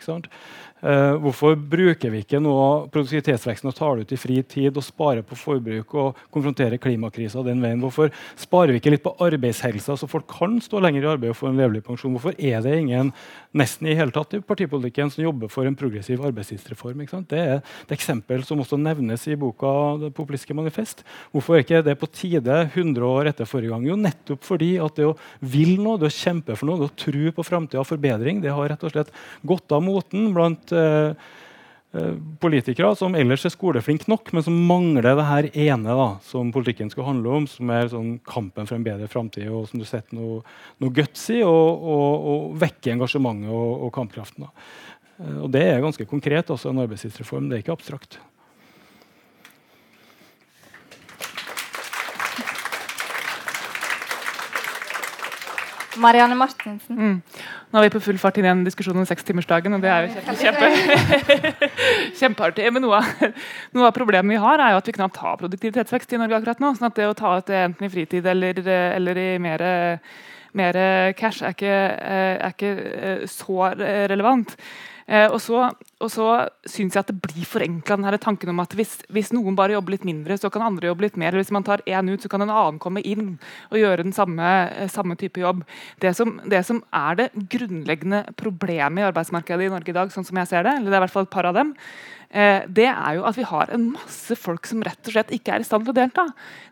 [0.82, 4.82] Uh, hvorfor bruker vi ikke av produktivitetsveksten og tar det ut i fri tid og
[4.82, 7.78] sparer på forbruk og konfronterer klimakrisa den veien?
[7.78, 11.38] Hvorfor sparer vi ikke litt på arbeidshelsa, så folk kan stå lenger i arbeid og
[11.38, 12.16] få en levelig pensjon?
[12.16, 13.12] Hvorfor er det ingen
[13.54, 17.06] nesten i hele tatt i partipolitikken som jobber for en progressiv arbeidstidsreform?
[17.30, 19.70] Det er et eksempel som også nevnes i boka
[20.02, 21.06] 'Det populistiske manifest'.
[21.30, 23.86] Hvorfor er ikke det på tide 100 år etter forrige gang?
[23.86, 26.96] Jo, nettopp fordi at det å vil noe, det å kjempe for noe, det å
[26.96, 29.14] tro på framtida og forbedring, det har rett og slett
[29.46, 31.14] gått av moten blant Eh,
[31.92, 36.52] eh, politikere som ellers er skoleflinke nok, men som mangler det her ene da, som
[36.54, 39.86] politikken skal handle om, som er sånn kampen for en bedre framtid, og som du
[39.88, 40.40] setter noe,
[40.82, 44.48] noe guts i, og, og, og vekker engasjementet og, og kampkraften.
[44.48, 44.66] Da.
[45.18, 47.50] Eh, og det er ganske konkret, også en arbeidstidsreform.
[47.50, 48.20] Det er ikke abstrakt.
[56.00, 56.96] Marianne Martinsen.
[56.96, 57.42] Mm.
[57.72, 60.06] Nå er vi på full fart inn i en diskusjon om sekstimersdagen, og det er
[60.06, 61.70] jo kjempe, kjempe,
[62.20, 62.68] kjempeartig.
[62.72, 63.00] Men noe
[63.76, 66.62] noe av, problemet vi har, er jo at vi knapt har produktivitetsvekst i Norge akkurat
[66.62, 66.74] nå.
[66.78, 69.64] sånn at det å ta ut det enten i fritid eller, eller i mer,
[70.58, 70.76] mer
[71.18, 74.56] cash er ikke, er ikke så relevant.
[75.12, 75.64] Eh, og så,
[76.00, 76.26] og så
[76.68, 80.06] syns jeg at det blir forenkla tanken om at hvis, hvis, noen bare jobber litt
[80.06, 81.32] mindre, så kan andre jobbe litt mer.
[81.32, 83.34] Eller hvis man tar én ut, så kan en annen komme inn
[83.70, 85.64] og gjøre den samme, eh, samme type jobb.
[86.02, 90.26] Det som, det som, er det grunnleggende problemet i arbeidsmarkedet i Norge i dag, sånn
[90.28, 91.72] som jeg ser det, eller det er i hvert fall et par av dem,
[92.30, 95.56] eh, det er jo at vi har en masse folk som rett og slett ikke
[95.56, 96.28] er i stand til å delta.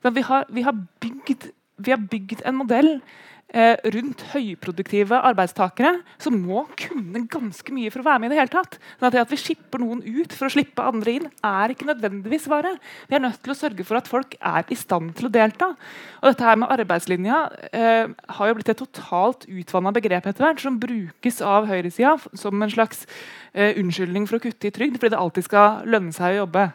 [0.07, 1.51] Vi har, vi har, bygd,
[1.83, 8.03] vi har bygd en modell Eh, rundt høyproduktive arbeidstakere som må kunne ganske mye for
[8.03, 8.31] å være med.
[8.31, 8.77] i det hele tatt.
[8.79, 11.89] Sånn at, det at vi skipper noen ut for å slippe andre inn, er ikke
[11.89, 12.79] nødvendigvis svaret.
[13.11, 15.73] Vi er nødt til å sørge for at folk er i stand til å delta.
[16.23, 17.41] Og dette her med arbeidslinja
[17.73, 18.07] eh,
[18.39, 22.73] har jo blitt et totalt utvanna begrep etter hvert, som brukes av høyresida som en
[22.73, 23.07] slags
[23.53, 26.71] eh, unnskyldning for å kutte i trygd, fordi det alltid skal lønne seg å jobbe.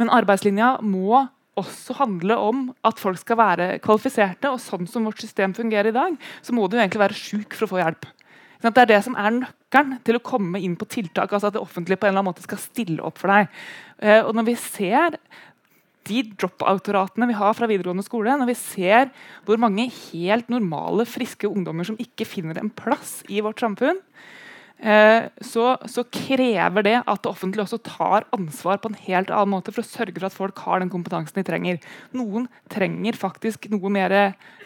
[0.00, 1.26] Men arbeidslinja må
[1.60, 4.50] også handle om at folk skal være kvalifiserte.
[4.50, 7.66] Og sånn som vårt system fungerer i dag, så må du egentlig være sjuk for
[7.66, 8.08] å få hjelp.
[8.64, 11.32] Det er det som er nøkkelen til å komme inn på tiltak.
[11.32, 13.50] altså At det offentlige på en eller annen måte skal stille opp for deg.
[14.00, 15.18] Eh, og når vi ser
[16.08, 19.12] de drop-out-ratene vi har fra videregående skole, når vi ser
[19.44, 24.00] hvor mange helt normale, friske ungdommer som ikke finner en plass i vårt samfunn,
[24.84, 29.72] så, så, krever det at det offentlige også tar ansvar på en helt annen måte
[29.72, 31.78] for å sørge for at folk har den kompetansen de trenger.
[32.12, 34.12] Noen trenger faktisk noe mer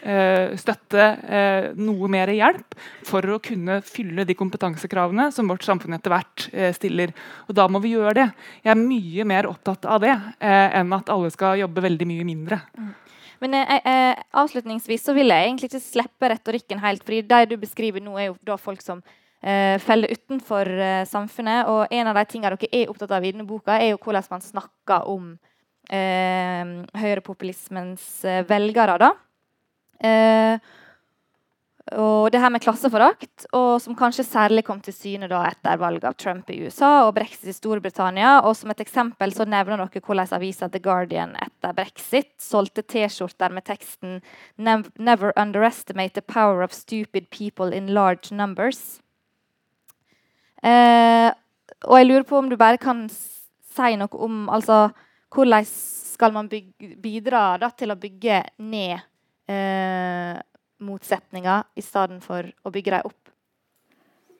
[0.03, 2.75] eh, støtte, eh, noe mer hjelp,
[3.07, 7.13] for å kunne fylle de kompetansekravene som vårt samfunn etter hvert eh, stiller.
[7.47, 8.29] Og Da må vi gjøre det.
[8.63, 12.27] Jeg er mye mer opptatt av det eh, enn at alle skal jobbe veldig mye
[12.27, 12.59] mindre.
[12.75, 12.91] Mm.
[13.39, 17.03] Men eh, avslutningsvis så vil jeg egentlig ikke slippe retorikken helt.
[17.05, 19.15] fordi De du beskriver nå, er jo da folk som eh,
[19.79, 21.69] faller utenfor eh, samfunnet.
[21.71, 24.27] Og en av de tingene dere er opptatt av i denne boka, er jo hvordan
[24.33, 25.31] man snakker om
[25.89, 28.99] eh, høyrepopulismens eh, velgere.
[28.99, 29.13] da.
[29.99, 30.69] Eh,
[31.97, 36.05] og det her med klasseforakt, og som kanskje særlig kom til syne da etter valget
[36.05, 38.43] av Trump i USA og brexit i Storbritannia.
[38.45, 43.49] Og Som et eksempel så nevner dere hvordan avisa The Guardian etter brexit solgte T-skjorter
[43.49, 44.21] med teksten
[44.57, 49.01] 'Never underestimate the power of stupid people in large numbers'.
[50.63, 51.29] Eh,
[51.87, 54.89] og jeg lurer på om du bare kan si noe om altså,
[55.31, 55.67] hvordan
[56.19, 58.97] skal man bygge, bidra da, til å bygge ned
[59.47, 60.39] eh,
[60.83, 63.19] motsetninger i stedet for å bygge dem opp?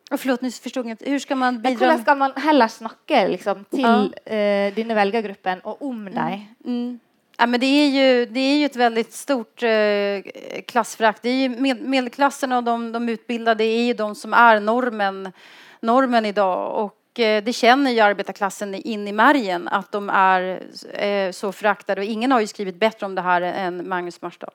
[0.09, 4.07] Forlåt, Hvordan skal man bidra Hvordan skal man heller snakke liksom, til ja.
[4.25, 6.47] eh, denne velgergruppen og om mm.
[6.65, 6.99] Mm.
[7.37, 11.23] Ja, men det, är ju, det är ju ett väldigt stort eh, klassförakt.
[11.23, 15.31] med, medelklassen och de, de utbildade är ju de som är normen
[15.81, 16.85] normen idag.
[16.85, 20.63] Och det kjenner jo arbeiderklassen in i märgen at de är
[20.93, 24.53] eh, så föraktade Og ingen har jo skrivit bedre om det her enn Magnus Marsdal.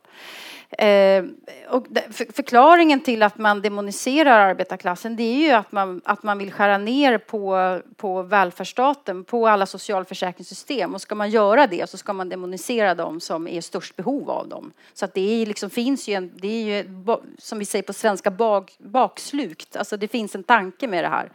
[0.79, 1.25] Eh,
[1.69, 1.87] och
[2.33, 6.79] förklaringen till att man demoniserer arbeiderklassen det er jo at man, at man vill skära
[6.79, 10.95] ner på, på välfärdsstaten, på alle socialförsäkringssystem.
[10.95, 14.49] Og skal man gjøre det så skal man demonisere dem som er størst behov av
[14.49, 14.73] dem.
[14.95, 17.07] Så det är liksom, finns ju en, det är ju
[17.39, 19.77] som vi sier på svenska, bak, bakslukt.
[19.77, 21.31] Alltså det finns en tanke med det här.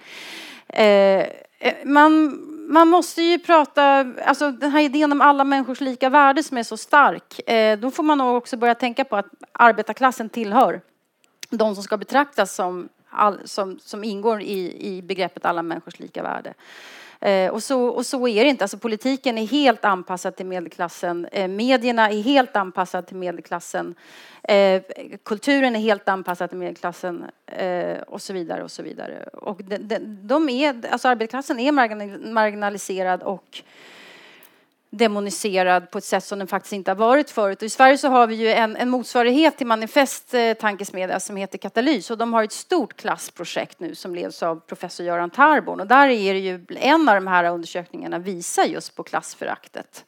[0.73, 1.27] Eh,
[1.83, 3.83] man man måste ju prata,
[4.25, 7.91] alltså den här idén om alla människors lika värde som är så stark, eh, då
[7.91, 10.81] får man nog också börja tänka på att arbetarklassen tillhör
[11.49, 16.23] de som ska betraktas som, all, som, som ingår i, i begreppet alla människors lika
[16.23, 16.53] värde.
[17.21, 18.63] Eh, och, så, och så är det inte.
[18.63, 21.27] Alltså, politiken är helt anpassad till medelklassen.
[21.31, 23.95] Eh, medierna är helt anpassade till medelklassen.
[24.43, 24.81] Eh,
[25.23, 28.63] kulturen är helt anpassad till medelklassen eh, och så vidare.
[28.63, 29.23] och så vidare.
[29.33, 31.71] Och de, de, de är, alltså, arbetarklassen är
[32.31, 33.63] marginaliserad och
[34.89, 37.61] demoniserad på ett sätt som den faktiskt inte har varit förut.
[37.61, 41.35] Och I Sverige så har vi ju en, en motsvarighet till Manifest eh, tankesmedja som
[41.35, 45.79] heter Katalys och de har ett stort klassprojekt nu som leds av professor Göran Tarborn
[45.79, 50.05] och där är det ju en av de här undersökningarna visar just på klassföraktet.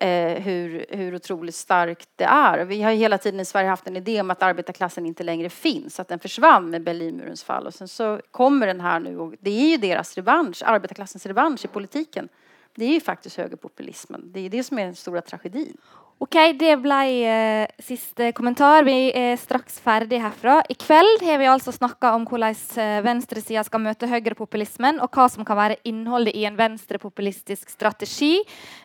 [0.00, 2.64] Eh, hur, hur otroligt starkt det är.
[2.64, 6.00] Vi har hela tiden i Sverige haft en idé om att arbetarklassen inte längre finns,
[6.00, 9.50] att den försvann med Berlinmurens fall och sen så kommer den här nu och det
[9.50, 12.28] är ju deras revansch, arbetarklassens revansch i politiken
[12.76, 14.32] det är ju faktiskt högerpopulismen.
[14.32, 15.76] Det är det som är den stora tragedin.
[16.20, 18.84] Ok, Det ble eh, siste kommentar.
[18.84, 20.58] Vi er straks ferdig herfra.
[20.68, 25.30] I kveld har vi altså snakka om hvordan eh, venstresida skal møte høyrepopulismen, og hva
[25.32, 28.34] som kan være innholdet i en venstrepopulistisk strategi.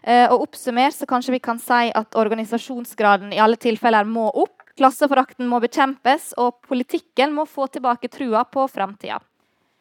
[0.08, 4.64] Eh, og Oppsummert så kanskje vi kan si at organisasjonsgraden i alle tilfeller må opp.
[4.80, 9.20] Klasseforakten må bekjempes, og politikken må få tilbake trua på framtida.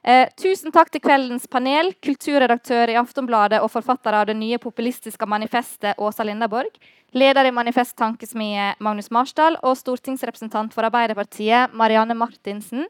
[0.05, 5.25] Eh, tusen takk til kveldens panel, kulturredaktør i Aftonbladet og forfatter av det nye populistiske
[5.25, 6.77] manifestet Åsa Lindaborg,
[7.17, 12.85] leder i Manifest Tankesmie Magnus Marsdal og stortingsrepresentant for Arbeiderpartiet Marianne Martinsen.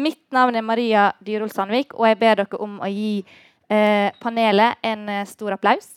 [0.00, 3.20] Mitt navn er Maria Dyrol Sandvik, og jeg ber dere om å gi
[3.68, 5.90] eh, panelet en eh, stor applaus.